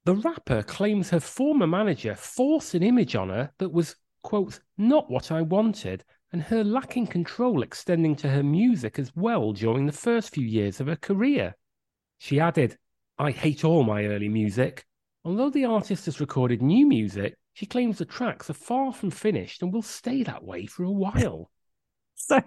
The 0.04 0.16
rapper 0.16 0.62
claims 0.62 1.10
her 1.10 1.20
former 1.20 1.66
manager 1.66 2.14
forced 2.14 2.74
an 2.74 2.82
image 2.82 3.14
on 3.14 3.28
her 3.28 3.52
that 3.58 3.72
was, 3.72 3.96
quote, 4.22 4.60
not 4.76 5.10
what 5.10 5.30
I 5.30 5.42
wanted, 5.42 6.04
and 6.32 6.42
her 6.42 6.64
lacking 6.64 7.06
control 7.06 7.62
extending 7.62 8.16
to 8.16 8.28
her 8.28 8.42
music 8.42 8.98
as 8.98 9.14
well 9.14 9.52
during 9.52 9.86
the 9.86 9.92
first 9.92 10.34
few 10.34 10.46
years 10.46 10.80
of 10.80 10.88
her 10.88 10.96
career. 10.96 11.54
She 12.22 12.38
added, 12.38 12.78
I 13.18 13.32
hate 13.32 13.64
all 13.64 13.82
my 13.82 14.04
early 14.04 14.28
music. 14.28 14.84
Although 15.24 15.50
the 15.50 15.64
artist 15.64 16.04
has 16.04 16.20
recorded 16.20 16.62
new 16.62 16.86
music, 16.86 17.36
she 17.52 17.66
claims 17.66 17.98
the 17.98 18.04
tracks 18.04 18.48
are 18.48 18.54
far 18.54 18.92
from 18.92 19.10
finished 19.10 19.60
and 19.60 19.72
will 19.72 19.82
stay 19.82 20.22
that 20.22 20.44
way 20.44 20.66
for 20.66 20.84
a 20.84 20.90
while. 20.90 21.50
So 22.14 22.40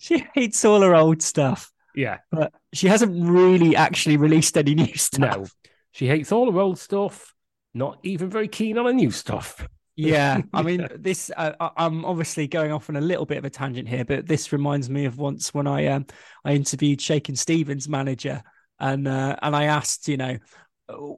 she 0.00 0.26
hates 0.34 0.64
all 0.64 0.80
her 0.80 0.96
old 0.96 1.22
stuff, 1.22 1.70
Yeah, 1.94 2.18
but 2.32 2.52
she 2.72 2.88
hasn't 2.88 3.24
really 3.24 3.76
actually 3.76 4.16
released 4.16 4.58
any 4.58 4.74
new 4.74 4.96
stuff. 4.96 5.20
no. 5.20 5.46
She 5.92 6.08
hates 6.08 6.32
all 6.32 6.50
her 6.50 6.58
old 6.58 6.80
stuff, 6.80 7.32
not 7.72 8.00
even 8.02 8.28
very 8.28 8.48
keen 8.48 8.76
on 8.76 8.86
her 8.86 8.92
new 8.92 9.12
stuff. 9.12 9.64
Yeah, 9.94 10.40
I 10.54 10.62
mean, 10.62 10.88
this. 10.96 11.30
Uh, 11.36 11.52
I'm 11.76 12.06
obviously 12.06 12.48
going 12.48 12.72
off 12.72 12.88
on 12.88 12.96
a 12.96 13.00
little 13.00 13.26
bit 13.26 13.36
of 13.36 13.44
a 13.44 13.50
tangent 13.50 13.86
here, 13.86 14.06
but 14.06 14.26
this 14.26 14.50
reminds 14.50 14.88
me 14.88 15.04
of 15.04 15.18
once 15.18 15.52
when 15.52 15.66
I 15.66 15.86
um 15.88 16.06
I 16.46 16.54
interviewed 16.54 16.98
Shakin 16.98 17.36
Stevens' 17.36 17.90
manager, 17.90 18.42
and 18.82 19.08
uh, 19.08 19.36
and 19.40 19.56
I 19.56 19.64
asked, 19.64 20.08
you 20.08 20.18
know, 20.18 20.36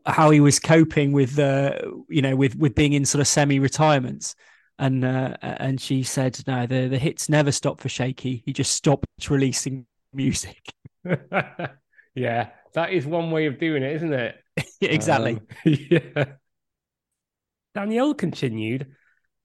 how 0.07 0.31
he 0.31 0.39
was 0.39 0.61
coping 0.61 1.13
with 1.13 1.39
uh, 1.39 1.79
you 2.09 2.23
know, 2.23 2.37
with 2.37 2.55
with 2.57 2.75
being 2.75 2.93
in 2.93 3.05
sort 3.05 3.21
of 3.21 3.27
semi-retirements, 3.27 4.37
and 4.79 5.05
uh, 5.05 5.37
and 5.43 5.81
she 5.81 6.03
said, 6.03 6.39
no, 6.47 6.67
the 6.67 6.87
the 6.89 6.99
hits 6.99 7.29
never 7.29 7.51
stop 7.51 7.81
for 7.81 7.89
Shaky. 7.89 8.43
He 8.45 8.53
just 8.53 8.73
stopped 8.73 9.07
releasing 9.29 9.87
music. 10.13 10.61
yeah, 12.15 12.51
that 12.75 12.93
is 12.93 13.07
one 13.07 13.31
way 13.31 13.47
of 13.47 13.59
doing 13.59 13.83
it, 13.83 13.97
isn't 13.97 14.13
it? 14.13 14.37
exactly. 14.81 15.37
Um, 15.37 15.47
yeah. 15.65 16.25
Danielle 17.75 18.15
continued, 18.15 18.95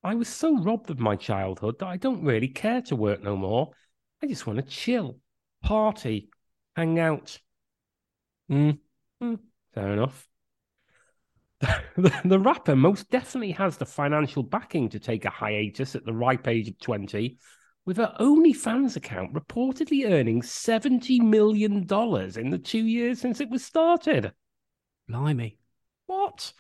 I 0.04 0.14
was 0.14 0.28
so 0.28 0.62
robbed 0.62 0.92
of 0.92 1.00
my 1.00 1.16
childhood 1.16 1.80
that 1.80 1.88
I 1.88 1.98
don't 1.98 2.24
really 2.24 2.50
care 2.50 2.82
to 2.84 2.96
work 2.96 3.24
no 3.24 3.36
more. 3.36 3.72
I 4.22 4.28
just 4.28 4.46
want 4.46 4.60
to 4.60 4.66
chill, 4.66 5.18
party, 5.64 6.30
hang 6.76 7.00
out. 7.00 7.40
Mm. 8.50 8.80
Hmm, 9.22 9.36
fair 9.74 9.94
enough. 9.94 10.28
the, 11.60 12.22
the 12.26 12.40
rapper 12.40 12.76
most 12.76 13.10
definitely 13.10 13.52
has 13.52 13.78
the 13.78 13.86
financial 13.86 14.44
backing 14.44 14.90
to 14.90 15.00
take 15.00 15.26
a 15.26 15.30
hiatus 15.30 15.96
at 15.96 16.06
the 16.06 16.14
ripe 16.14 16.48
age 16.48 16.70
of 16.70 16.80
20, 16.80 17.38
with 17.86 17.98
her 17.98 18.14
OnlyFans 18.20 18.96
account 18.96 19.34
reportedly 19.34 20.10
earning 20.10 20.42
$70 20.42 21.20
million 21.22 21.82
in 21.82 22.50
the 22.50 22.62
two 22.64 22.86
years 22.86 23.20
since 23.20 23.42
it 23.42 23.50
was 23.50 23.66
started. 23.66 24.32
Blimey. 25.10 25.58
What? 26.06 26.54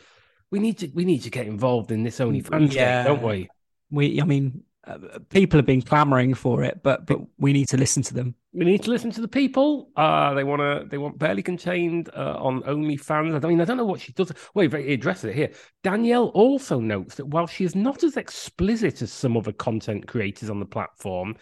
We 0.51 0.59
need 0.59 0.79
to 0.79 0.89
we 0.93 1.05
need 1.05 1.23
to 1.23 1.29
get 1.29 1.45
involved 1.47 1.91
in 1.91 2.03
this 2.03 2.19
OnlyFans 2.19 2.73
Yeah. 2.73 3.03
thing, 3.03 3.13
don't 3.13 3.27
we? 3.27 3.49
We, 3.91 4.21
I 4.21 4.25
mean, 4.25 4.63
uh, 4.87 5.19
people 5.29 5.57
have 5.57 5.65
been 5.65 5.81
clamoring 5.81 6.33
for 6.33 6.63
it, 6.63 6.81
but 6.83 7.05
but 7.05 7.19
we 7.37 7.53
need 7.53 7.67
to 7.69 7.77
listen 7.77 8.01
to 8.03 8.13
them. 8.13 8.35
We 8.53 8.65
need 8.65 8.83
to 8.83 8.89
listen 8.89 9.11
to 9.11 9.21
the 9.21 9.27
people. 9.27 9.89
Uh 9.95 10.33
they 10.33 10.43
want 10.43 10.61
to 10.61 10.87
they 10.89 10.97
want 10.97 11.19
barely 11.19 11.43
contained 11.43 12.09
uh, 12.15 12.37
on 12.39 12.63
OnlyFans. 12.63 13.43
I 13.43 13.47
mean, 13.47 13.61
I 13.61 13.65
don't 13.65 13.77
know 13.77 13.85
what 13.85 14.01
she 14.01 14.13
does. 14.13 14.31
Wait, 14.55 14.73
he 14.73 14.93
addresses 14.93 15.25
it 15.25 15.35
here. 15.35 15.51
Danielle 15.83 16.27
also 16.29 16.79
notes 16.79 17.15
that 17.15 17.27
while 17.27 17.47
she 17.47 17.65
is 17.65 17.75
not 17.75 18.03
as 18.03 18.17
explicit 18.17 19.01
as 19.01 19.11
some 19.11 19.37
other 19.37 19.51
content 19.51 20.07
creators 20.07 20.49
on 20.49 20.59
the 20.59 20.65
platform, 20.65 21.35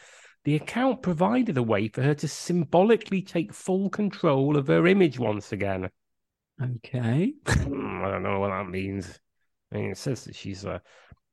the 0.44 0.56
account 0.56 1.02
provided 1.02 1.58
a 1.58 1.64
way 1.64 1.88
for 1.90 2.02
her 2.02 2.16
to 2.16 2.28
symbolically 2.28 3.22
take 3.22 3.54
full 3.54 3.90
control 3.90 4.58
of 4.58 4.68
her 4.68 4.88
image 4.88 5.20
once 5.20 5.52
again. 5.52 5.90
Okay. 6.62 7.34
Hmm, 7.48 8.02
I 8.04 8.12
don't 8.12 8.24
know 8.24 8.40
what 8.40 8.50
that 8.50 8.70
means. 8.70 9.20
I 9.72 9.76
mean, 9.76 9.92
it 9.92 9.98
says 9.98 10.24
that 10.24 10.36
she's 10.36 10.66
uh, 10.66 10.80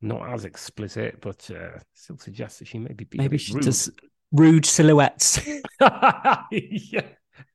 not 0.04 0.28
as 0.32 0.44
explicit, 0.44 1.20
but 1.20 1.50
uh, 1.50 1.78
still 1.94 2.18
suggests 2.18 2.58
that 2.60 2.68
she 2.68 2.78
may 2.78 2.92
be 2.92 3.06
Maybe 3.14 3.38
she 3.38 3.54
rude. 3.54 3.64
does 3.64 3.90
rude 4.32 4.66
silhouettes. 4.66 5.40
yeah. 5.80 7.02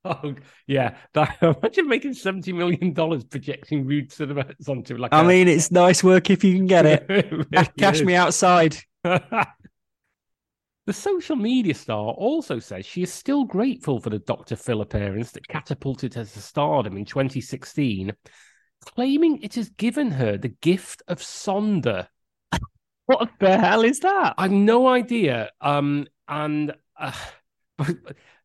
Oh, 0.03 0.35
yeah. 0.67 0.95
That, 1.13 1.37
imagine 1.41 1.87
making 1.87 2.13
seventy 2.13 2.51
million 2.53 2.93
dollars 2.93 3.23
projecting 3.23 3.85
rude 3.85 4.11
silhouettes 4.11 4.67
onto 4.67 4.97
like. 4.97 5.13
I 5.13 5.21
a- 5.21 5.27
mean, 5.27 5.47
it's 5.47 5.71
nice 5.71 6.03
work 6.03 6.29
if 6.29 6.43
you 6.43 6.55
can 6.55 6.67
get 6.67 6.85
it. 6.85 7.05
It 7.51 7.69
Cash 7.77 7.95
really 7.99 8.05
me 8.07 8.15
outside. 8.15 8.77
the 9.03 9.47
social 10.91 11.35
media 11.35 11.73
star 11.75 12.11
also 12.13 12.59
says 12.59 12.85
she 12.85 13.03
is 13.03 13.13
still 13.13 13.43
grateful 13.45 13.99
for 13.99 14.09
the 14.09 14.19
Dr. 14.19 14.55
Phil 14.55 14.81
appearance 14.81 15.31
that 15.31 15.47
catapulted 15.47 16.13
her 16.15 16.25
to 16.25 16.39
stardom 16.41 16.97
in 16.97 17.05
2016, 17.05 18.11
claiming 18.85 19.41
it 19.43 19.55
has 19.55 19.69
given 19.69 20.11
her 20.11 20.37
the 20.37 20.49
gift 20.61 21.03
of 21.07 21.19
Sonder. 21.19 22.07
What 23.09 23.31
the 23.39 23.57
hell 23.57 23.81
is 23.83 24.01
that? 24.01 24.35
I've 24.37 24.51
no 24.51 24.87
idea. 24.87 25.49
Um, 25.61 26.05
and 26.27 26.75
uh, 26.95 27.11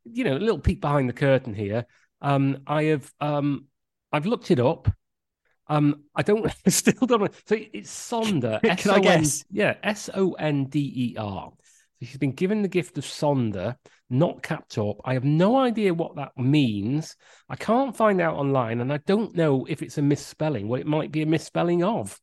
you 0.05 0.25
know, 0.25 0.39
a 0.39 0.39
little 0.39 0.59
peek 0.59 0.81
behind 0.81 1.07
the 1.07 1.13
curtain 1.13 1.53
here. 1.53 1.85
Um, 2.23 2.63
I 2.67 2.85
have 2.85 3.13
um, 3.21 3.67
I've 4.11 4.25
looked 4.25 4.51
it 4.51 4.61
up. 4.61 4.91
Um, 5.67 6.05
I 6.15 6.23
don't 6.23 6.51
still 6.69 7.07
don't 7.07 7.21
know. 7.21 7.29
So 7.47 7.57
it's 7.75 7.91
Sonder. 7.93 8.59
Can 8.79 8.93
I 8.93 9.01
S-O-N 9.01 9.03
guess? 9.03 9.45
Yeah, 9.51 9.75
S 9.83 10.09
O 10.15 10.33
N 10.33 10.65
D 10.65 10.81
E 10.97 11.17
R. 11.19 11.53
So 12.01 12.07
she's 12.07 12.17
been 12.17 12.33
given 12.33 12.63
the 12.63 12.69
gift 12.69 12.97
of 12.97 13.05
Sonder, 13.05 13.77
not 14.09 14.43
capped 14.43 14.79
up. 14.79 14.97
I 15.05 15.13
have 15.13 15.25
no 15.25 15.59
idea 15.59 15.93
what 15.93 16.17
that 16.17 16.33
means. 16.39 17.17
I 17.51 17.57
can't 17.57 17.95
find 17.95 18.19
out 18.19 18.37
online, 18.37 18.81
and 18.81 18.91
I 18.91 18.97
don't 18.97 19.37
know 19.37 19.67
if 19.69 19.83
it's 19.83 19.99
a 19.99 20.03
misspelling. 20.03 20.69
What 20.69 20.81
it 20.81 20.87
might 20.87 21.13
be 21.13 21.21
a 21.21 21.27
misspelling 21.27 21.85
of. 21.85 22.19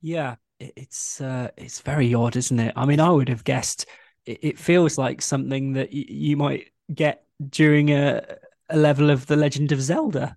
Yeah, 0.00 0.36
it's 0.60 1.20
uh, 1.20 1.48
it's 1.56 1.80
very 1.80 2.14
odd, 2.14 2.36
isn't 2.36 2.58
it? 2.58 2.72
I 2.76 2.86
mean, 2.86 3.00
I 3.00 3.10
would 3.10 3.28
have 3.28 3.44
guessed. 3.44 3.86
It, 4.26 4.38
it 4.42 4.58
feels 4.58 4.98
like 4.98 5.22
something 5.22 5.74
that 5.74 5.90
y- 5.92 6.04
you 6.08 6.36
might 6.36 6.72
get 6.92 7.24
during 7.50 7.90
a 7.90 8.22
a 8.70 8.76
level 8.76 9.10
of 9.10 9.26
the 9.26 9.36
Legend 9.36 9.72
of 9.72 9.80
Zelda. 9.80 10.36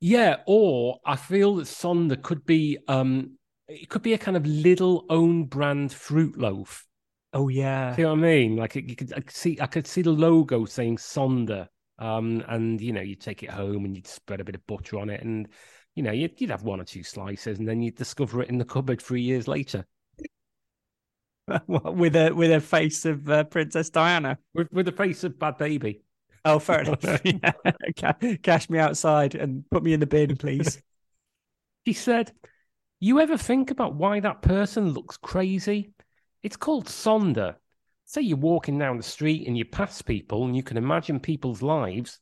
Yeah, 0.00 0.38
or 0.46 1.00
I 1.06 1.16
feel 1.16 1.56
that 1.56 1.66
Sonder 1.66 2.20
could 2.20 2.44
be 2.44 2.78
um 2.88 3.38
it 3.68 3.88
could 3.88 4.02
be 4.02 4.14
a 4.14 4.18
kind 4.18 4.36
of 4.36 4.44
little 4.44 5.06
own 5.08 5.44
brand 5.44 5.92
fruit 5.92 6.36
loaf. 6.36 6.86
Oh 7.32 7.48
yeah. 7.48 7.96
See 7.96 8.04
what 8.04 8.12
I 8.12 8.16
mean? 8.16 8.56
Like 8.56 8.76
it, 8.76 8.88
you 8.88 8.96
could 8.96 9.12
I 9.12 9.20
could 9.20 9.30
see 9.30 9.58
I 9.60 9.66
could 9.66 9.86
see 9.86 10.02
the 10.02 10.10
logo 10.10 10.64
saying 10.64 10.96
Sonder. 10.98 11.68
Um, 11.98 12.42
and 12.48 12.80
you 12.80 12.92
know, 12.92 13.00
you 13.00 13.14
take 13.14 13.42
it 13.42 13.50
home 13.50 13.84
and 13.84 13.94
you'd 13.94 14.08
spread 14.08 14.40
a 14.40 14.44
bit 14.44 14.56
of 14.56 14.66
butter 14.66 14.98
on 14.98 15.08
it, 15.08 15.22
and 15.22 15.48
you 15.94 16.02
know, 16.02 16.12
you'd, 16.12 16.40
you'd 16.40 16.50
have 16.50 16.62
one 16.62 16.80
or 16.80 16.84
two 16.84 17.02
slices, 17.02 17.58
and 17.58 17.68
then 17.68 17.82
you'd 17.82 17.96
discover 17.96 18.42
it 18.42 18.48
in 18.48 18.58
the 18.58 18.64
cupboard 18.64 19.00
three 19.00 19.22
years 19.22 19.46
later. 19.48 19.84
with 21.66 22.16
a 22.16 22.32
with 22.32 22.52
a 22.52 22.60
face 22.60 23.04
of 23.04 23.28
uh, 23.28 23.44
Princess 23.44 23.90
Diana, 23.90 24.38
with 24.54 24.72
with 24.72 24.86
the 24.86 24.92
face 24.92 25.24
of 25.24 25.38
Bhad 25.38 25.58
Bhabie. 25.58 26.00
Oh, 26.44 26.58
fair 26.58 26.80
enough. 26.80 27.04
yeah. 27.24 28.36
Cash 28.42 28.68
me 28.68 28.78
outside 28.78 29.34
and 29.34 29.68
put 29.70 29.82
me 29.82 29.92
in 29.92 30.00
the 30.00 30.06
bin, 30.06 30.36
please. 30.36 30.80
She 31.86 31.92
said, 31.92 32.32
You 33.00 33.20
ever 33.20 33.36
think 33.36 33.70
about 33.70 33.94
why 33.94 34.20
that 34.20 34.42
person 34.42 34.90
looks 34.90 35.16
crazy? 35.16 35.92
It's 36.42 36.56
called 36.56 36.86
Sonder. 36.86 37.56
Say 38.04 38.22
you're 38.22 38.36
walking 38.36 38.78
down 38.78 38.96
the 38.96 39.02
street 39.02 39.46
and 39.46 39.56
you 39.56 39.64
pass 39.64 40.02
people 40.02 40.44
and 40.44 40.56
you 40.56 40.62
can 40.62 40.76
imagine 40.76 41.20
people's 41.20 41.62
lives. 41.62 42.18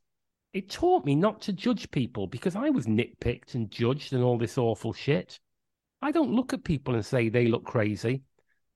It 0.53 0.69
taught 0.69 1.05
me 1.05 1.15
not 1.15 1.41
to 1.43 1.53
judge 1.53 1.91
people 1.91 2.27
because 2.27 2.57
I 2.57 2.71
was 2.71 2.87
nitpicked 2.87 3.55
and 3.55 3.71
judged 3.71 4.13
and 4.13 4.23
all 4.23 4.37
this 4.37 4.59
awful 4.59 4.93
shit. 4.93 5.39
I 6.03 6.11
don't 6.11 6.33
look 6.33 6.53
at 6.53 6.65
people 6.65 6.95
and 6.95 7.07
say 7.07 7.29
they 7.29 7.47
look 7.47 7.65
crazy. 7.65 8.23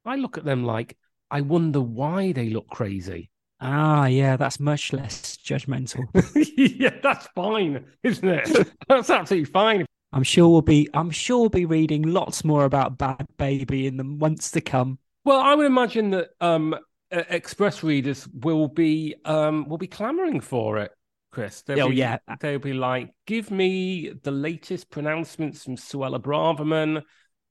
I 0.04 0.16
look 0.16 0.38
at 0.38 0.44
them 0.44 0.64
like, 0.64 0.96
I 1.30 1.40
wonder 1.40 1.80
why 1.80 2.32
they 2.32 2.50
look 2.50 2.68
crazy. 2.68 3.30
Ah, 3.60 4.06
yeah, 4.06 4.36
that's 4.36 4.60
much 4.60 4.92
less 4.92 5.36
judgmental. 5.36 6.04
yeah, 6.56 6.94
that's 7.02 7.26
fine, 7.28 7.84
isn't 8.02 8.28
it? 8.28 8.68
That's 8.88 9.10
absolutely 9.10 9.50
fine. 9.50 9.86
I'm 10.12 10.22
sure 10.22 10.48
we'll 10.48 10.62
be 10.62 10.88
I'm 10.92 11.10
sure 11.10 11.40
we'll 11.40 11.48
be 11.48 11.64
reading 11.64 12.02
lots 12.02 12.44
more 12.44 12.64
about 12.64 12.98
Bhad 12.98 13.26
Bhabie 13.38 13.86
in 13.86 13.96
the 13.96 14.04
months 14.04 14.50
to 14.52 14.60
come. 14.60 14.98
Well, 15.24 15.40
I 15.40 15.54
would 15.54 15.66
imagine 15.66 16.10
that 16.10 16.30
um, 16.40 16.76
Express 17.10 17.82
readers 17.82 18.28
will 18.28 18.68
be 18.68 19.14
um, 19.24 19.68
will 19.68 19.78
be 19.78 19.86
clamoring 19.86 20.40
for 20.40 20.78
it, 20.78 20.92
Chris. 21.34 21.62
They'll 21.62 21.86
oh 21.86 21.88
be, 21.90 21.96
yeah, 21.96 22.18
they'll 22.40 22.58
be 22.58 22.72
like, 22.72 23.10
"Give 23.26 23.50
me 23.50 24.12
the 24.22 24.30
latest 24.30 24.90
pronouncements 24.90 25.64
from 25.64 25.76
Suella 25.76 26.20
Braverman, 26.22 27.02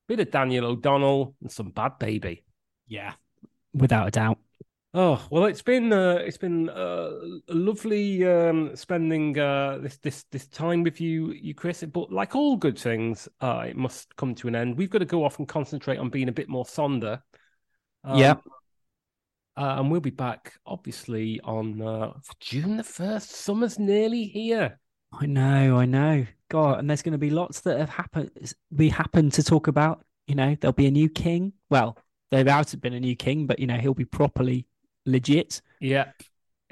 bit 0.07 0.21
of 0.21 0.31
Daniel 0.31 0.65
O'Donnell, 0.65 1.35
and 1.41 1.51
some 1.51 1.71
Bhad 1.71 1.99
Bhabie." 1.99 2.43
Yeah, 2.87 3.13
without 3.73 4.07
a 4.07 4.11
doubt. 4.11 4.39
Oh 4.95 5.25
well, 5.31 5.45
it's 5.45 5.63
been 5.63 5.91
uh, 5.91 6.19
it's 6.21 6.37
been 6.37 6.69
uh, 6.69 7.09
lovely 7.49 8.25
um, 8.25 8.75
spending 8.75 9.37
uh, 9.37 9.79
this 9.81 9.97
this 9.97 10.23
this 10.31 10.47
time 10.47 10.83
with 10.83 11.01
you, 11.01 11.31
you 11.31 11.55
Chris. 11.55 11.83
But 11.83 12.11
like 12.11 12.35
all 12.35 12.55
good 12.55 12.77
things, 12.77 13.27
uh, 13.41 13.65
it 13.67 13.75
must 13.75 14.15
come 14.15 14.35
to 14.35 14.47
an 14.47 14.55
end. 14.55 14.77
We've 14.77 14.91
got 14.91 14.99
to 14.99 15.05
go 15.05 15.25
off 15.25 15.39
and 15.39 15.47
concentrate 15.47 15.97
on 15.97 16.09
being 16.09 16.29
a 16.29 16.33
bit 16.33 16.47
more 16.47 16.63
sonder. 16.63 17.21
Um, 18.03 18.19
yeah, 18.19 18.35
uh, 19.55 19.75
and 19.79 19.91
we'll 19.91 20.01
be 20.01 20.09
back 20.09 20.53
obviously 20.65 21.39
on 21.43 21.81
uh, 21.81 22.13
June 22.39 22.77
the 22.77 22.83
first. 22.83 23.31
Summer's 23.31 23.77
nearly 23.77 24.25
here. 24.25 24.79
I 25.13 25.25
know, 25.25 25.77
I 25.77 25.85
know. 25.85 26.25
God, 26.49 26.79
and 26.79 26.89
there's 26.89 27.01
going 27.01 27.13
to 27.13 27.17
be 27.19 27.29
lots 27.29 27.61
that 27.61 27.79
have 27.79 27.89
happened. 27.89 28.31
We 28.71 28.89
happen 28.89 29.29
to 29.31 29.43
talk 29.43 29.67
about. 29.67 30.03
You 30.27 30.35
know, 30.35 30.55
there'll 30.59 30.73
be 30.73 30.87
a 30.87 30.91
new 30.91 31.09
king. 31.09 31.53
Well, 31.69 31.97
there 32.31 32.41
about 32.41 32.67
to 32.67 32.77
been 32.77 32.93
a 32.93 32.99
new 32.99 33.15
king, 33.15 33.45
but 33.45 33.59
you 33.59 33.67
know 33.67 33.77
he'll 33.77 33.93
be 33.93 34.05
properly 34.05 34.65
legit. 35.05 35.61
Yeah, 35.79 36.11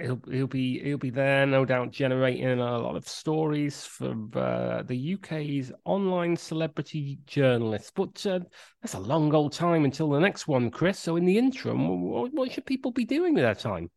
he'll 0.02 0.22
he'll 0.30 0.48
be 0.48 0.80
he'll 0.84 0.98
be 0.98 1.10
there, 1.10 1.46
no 1.46 1.66
doubt, 1.66 1.92
generating 1.92 2.60
a 2.60 2.78
lot 2.80 2.96
of 2.96 3.08
stories 3.08 3.86
for 3.86 4.12
uh, 4.36 4.84
the 4.84 5.14
UK's 5.16 5.72
online 5.86 6.36
celebrity 6.36 7.20
journalists. 7.26 7.92
But 7.96 8.26
uh, 8.26 8.40
that's 8.82 8.96
a 8.96 9.00
long 9.00 9.34
old 9.34 9.54
time 9.54 9.86
until 9.86 10.10
the 10.10 10.20
next 10.20 10.48
one, 10.48 10.72
Chris. 10.72 11.00
So 11.00 11.16
in 11.16 11.26
the 11.26 11.38
interim, 11.38 12.10
what, 12.10 12.34
what 12.34 12.52
should 12.52 12.66
people 12.66 12.92
be 12.92 13.06
doing 13.06 13.34
with 13.34 13.44
their 13.44 13.56
time? 13.56 13.90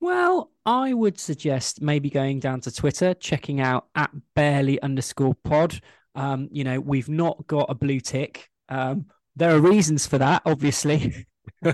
Well, 0.00 0.52
I 0.64 0.94
would 0.94 1.18
suggest 1.18 1.82
maybe 1.82 2.08
going 2.08 2.38
down 2.38 2.60
to 2.62 2.72
Twitter, 2.72 3.14
checking 3.14 3.60
out 3.60 3.88
at 3.94 4.10
barely 4.34 4.80
underscore 4.80 5.34
pod. 5.34 5.80
Um, 6.14 6.48
you 6.52 6.64
know, 6.64 6.80
we've 6.80 7.08
not 7.08 7.46
got 7.46 7.66
a 7.68 7.74
blue 7.74 8.00
tick. 8.00 8.48
Um, 8.68 9.06
there 9.34 9.54
are 9.54 9.60
reasons 9.60 10.06
for 10.06 10.18
that, 10.18 10.42
obviously. 10.44 11.26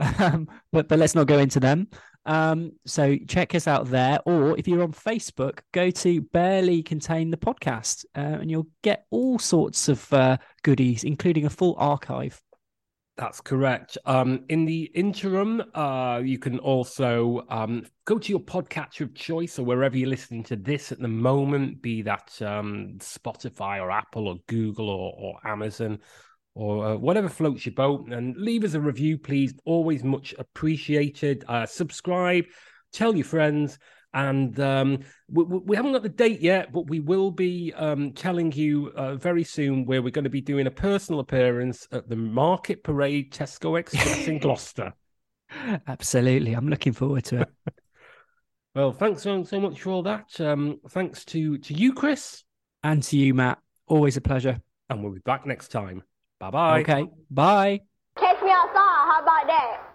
um, 0.00 0.48
but 0.72 0.88
but 0.88 0.98
let's 0.98 1.14
not 1.14 1.26
go 1.26 1.38
into 1.38 1.60
them. 1.60 1.88
Um, 2.26 2.72
so 2.84 3.16
check 3.28 3.54
us 3.54 3.66
out 3.66 3.86
there, 3.86 4.18
or 4.26 4.58
if 4.58 4.66
you're 4.66 4.82
on 4.82 4.92
Facebook, 4.92 5.60
go 5.72 5.90
to 5.90 6.20
Barely 6.20 6.82
Contain 6.82 7.30
the 7.30 7.36
Podcast, 7.36 8.04
uh, 8.16 8.38
and 8.40 8.50
you'll 8.50 8.68
get 8.82 9.06
all 9.10 9.38
sorts 9.38 9.88
of 9.88 10.12
uh, 10.12 10.36
goodies, 10.62 11.04
including 11.04 11.46
a 11.46 11.50
full 11.50 11.76
archive. 11.78 12.42
That's 13.16 13.40
correct. 13.40 13.96
Um, 14.04 14.44
in 14.50 14.66
the 14.66 14.90
interim, 14.94 15.62
uh, 15.74 16.20
you 16.22 16.38
can 16.38 16.58
also 16.58 17.46
um, 17.48 17.86
go 18.04 18.18
to 18.18 18.30
your 18.30 18.40
podcatcher 18.40 19.02
of 19.02 19.14
choice 19.14 19.58
or 19.58 19.64
wherever 19.64 19.96
you're 19.96 20.10
listening 20.10 20.42
to 20.44 20.56
this 20.56 20.92
at 20.92 20.98
the 20.98 21.08
moment, 21.08 21.80
be 21.80 22.02
that 22.02 22.30
um, 22.42 22.96
Spotify 22.98 23.80
or 23.80 23.90
Apple 23.90 24.28
or 24.28 24.36
Google 24.48 24.90
or, 24.90 25.14
or 25.18 25.50
Amazon 25.50 25.98
or 26.56 26.86
uh, 26.86 26.96
whatever 26.96 27.28
floats 27.28 27.66
your 27.66 27.74
boat. 27.74 28.08
And 28.10 28.34
leave 28.36 28.64
us 28.64 28.72
a 28.72 28.80
review, 28.80 29.18
please. 29.18 29.54
Always 29.66 30.02
much 30.02 30.34
appreciated. 30.38 31.44
Uh, 31.46 31.66
subscribe, 31.66 32.46
tell 32.92 33.14
your 33.14 33.26
friends. 33.26 33.78
And 34.14 34.58
um, 34.58 35.00
we, 35.28 35.44
we, 35.44 35.76
haven't 35.76 35.92
got 35.92 36.02
the 36.02 36.08
date 36.08 36.40
yet, 36.40 36.72
but 36.72 36.88
we 36.88 37.00
will 37.00 37.30
be 37.30 37.74
um, 37.76 38.12
telling 38.12 38.50
you 38.52 38.90
uh, 38.96 39.16
very 39.16 39.44
soon 39.44 39.84
where 39.84 40.00
we're 40.00 40.10
going 40.10 40.24
to 40.24 40.30
be 40.30 40.40
doing 40.40 40.66
a 40.66 40.70
personal 40.70 41.20
appearance 41.20 41.86
at 41.92 42.08
the 42.08 42.16
Market 42.16 42.82
Parade 42.82 43.30
Tesco 43.30 43.78
Express 43.78 44.26
in 44.26 44.38
Gloucester. 44.38 44.94
Absolutely. 45.86 46.54
I'm 46.54 46.68
looking 46.68 46.94
forward 46.94 47.24
to 47.26 47.42
it. 47.42 47.48
well, 48.74 48.92
thanks 48.92 49.22
so, 49.22 49.44
so 49.44 49.60
much 49.60 49.82
for 49.82 49.90
all 49.90 50.02
that. 50.04 50.40
Um, 50.40 50.80
thanks 50.88 51.26
to, 51.26 51.58
to 51.58 51.74
you, 51.74 51.92
Chris. 51.92 52.44
And 52.82 53.02
to 53.02 53.18
you, 53.18 53.34
Matt. 53.34 53.58
Always 53.86 54.16
a 54.16 54.22
pleasure. 54.22 54.58
And 54.88 55.02
we'll 55.02 55.12
be 55.12 55.20
back 55.20 55.44
next 55.44 55.68
time. 55.68 56.02
Bye 56.38 56.50
bye. 56.50 56.80
Okay. 56.80 57.04
Bye. 57.30 57.80
Catch 58.18 58.42
me 58.42 58.50
outside. 58.50 58.74
How 58.74 59.20
about 59.22 59.46
that? 59.46 59.85